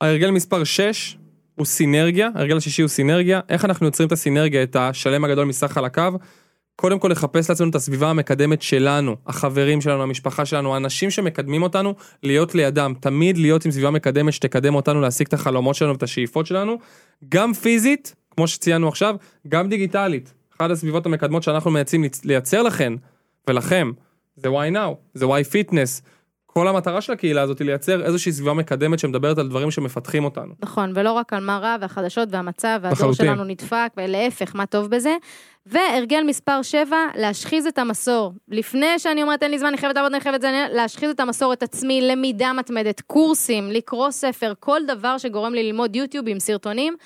[0.00, 1.16] ההרגל מספר 6
[1.54, 3.40] הוא סינרגיה, ההרגל השישי הוא סינרגיה.
[3.48, 6.14] איך אנחנו יוצרים את הסינרגיה, את השלם הגדול מסך חלקיו?
[6.82, 11.94] קודם כל לחפש לעצמנו את הסביבה המקדמת שלנו, החברים שלנו, המשפחה שלנו, האנשים שמקדמים אותנו,
[12.22, 16.46] להיות לידם, תמיד להיות עם סביבה מקדמת שתקדם אותנו להשיג את החלומות שלנו ואת השאיפות
[16.46, 16.78] שלנו,
[17.28, 19.16] גם פיזית, כמו שציינו עכשיו,
[19.48, 20.34] גם דיגיטלית.
[20.56, 22.96] אחת הסביבות המקדמות שאנחנו מייצאים לייצר לכם
[23.48, 23.92] ולכם,
[24.36, 26.02] זה why now, זה why fitness.
[26.52, 30.54] כל המטרה של הקהילה הזאת היא לייצר איזושהי סביבה מקדמת שמדברת על דברים שמפתחים אותנו.
[30.62, 33.26] נכון, ולא רק על מה רע והחדשות והמצב, והדור לחלוטין.
[33.26, 35.16] שלנו נדפק, ולהפך, מה טוב בזה.
[35.66, 38.32] והרגל מספר 7, להשחיז את המסור.
[38.48, 41.52] לפני שאני אומרת אין לי זמן, אני חייבת לעבוד, אני חייבת זה, להשחיז את המסור,
[41.52, 46.96] את עצמי, למידה מתמדת, קורסים, לקרוא ספר, כל דבר שגורם לי ללמוד יוטיוב עם סרטונים,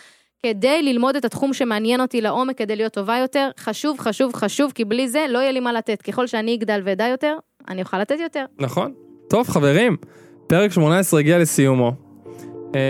[0.43, 3.51] כדי ללמוד את התחום שמעניין אותי לעומק, כדי להיות טובה יותר.
[3.59, 6.03] חשוב, חשוב, חשוב, כי בלי זה לא יהיה לי מה לתת.
[6.03, 7.37] ככל שאני אגדל ואדע יותר,
[7.69, 8.45] אני אוכל לתת יותר.
[8.59, 9.06] נכון?
[9.29, 9.97] טוב חברים,
[10.47, 11.93] פרק 18 הגיע לסיומו.
[12.75, 12.81] אה,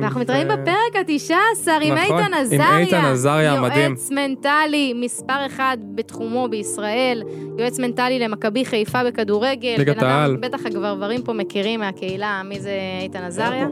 [0.00, 2.78] ואנחנו מתראים ו- בפרק ה-19 עם נכון, איתן עם עזריה.
[2.78, 3.90] איתן עזריה המדהים.
[3.90, 7.22] יועץ מנטלי מספר אחד בתחומו בישראל,
[7.58, 9.74] יועץ מנטלי למכבי חיפה בכדורגל.
[9.78, 10.36] ליגת העל.
[10.40, 12.70] בטח הגברים פה מכירים מהקהילה, מי זה
[13.02, 13.66] איתן עזריה?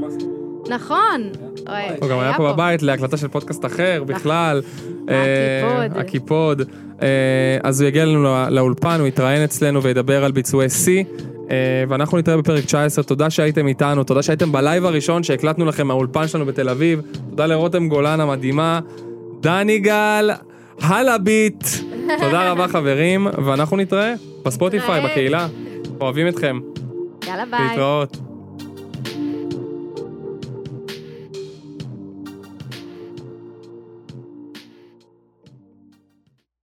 [0.69, 1.31] נכון.
[2.01, 4.63] הוא גם היה פה בבית להקלטה של פודקאסט אחר בכלל.
[5.09, 5.15] אה,
[5.65, 6.01] הקיפוד.
[6.01, 6.63] הקיפוד.
[7.03, 7.09] אה,
[7.63, 11.05] אז הוא יגיע אלינו לא- לאולפן, הוא יתראיין אצלנו וידבר על ביצועי שיא.
[11.51, 11.57] אה,
[11.89, 16.47] ואנחנו נתראה בפרק 19, תודה שהייתם איתנו, תודה שהייתם בלייב הראשון שהקלטנו לכם מהאולפן שלנו
[16.47, 18.81] בתל אביב, תודה לרותם גולן המדהימה,
[19.41, 20.31] דני גל,
[20.81, 21.65] על הביט,
[22.19, 25.05] תודה רבה חברים, ואנחנו נתראה בספוטיפיי.
[25.05, 25.49] בקהילה,
[26.01, 26.61] אוהבים אתכם,
[27.27, 27.69] יאללה ביי.
[27.69, 28.28] להתראות.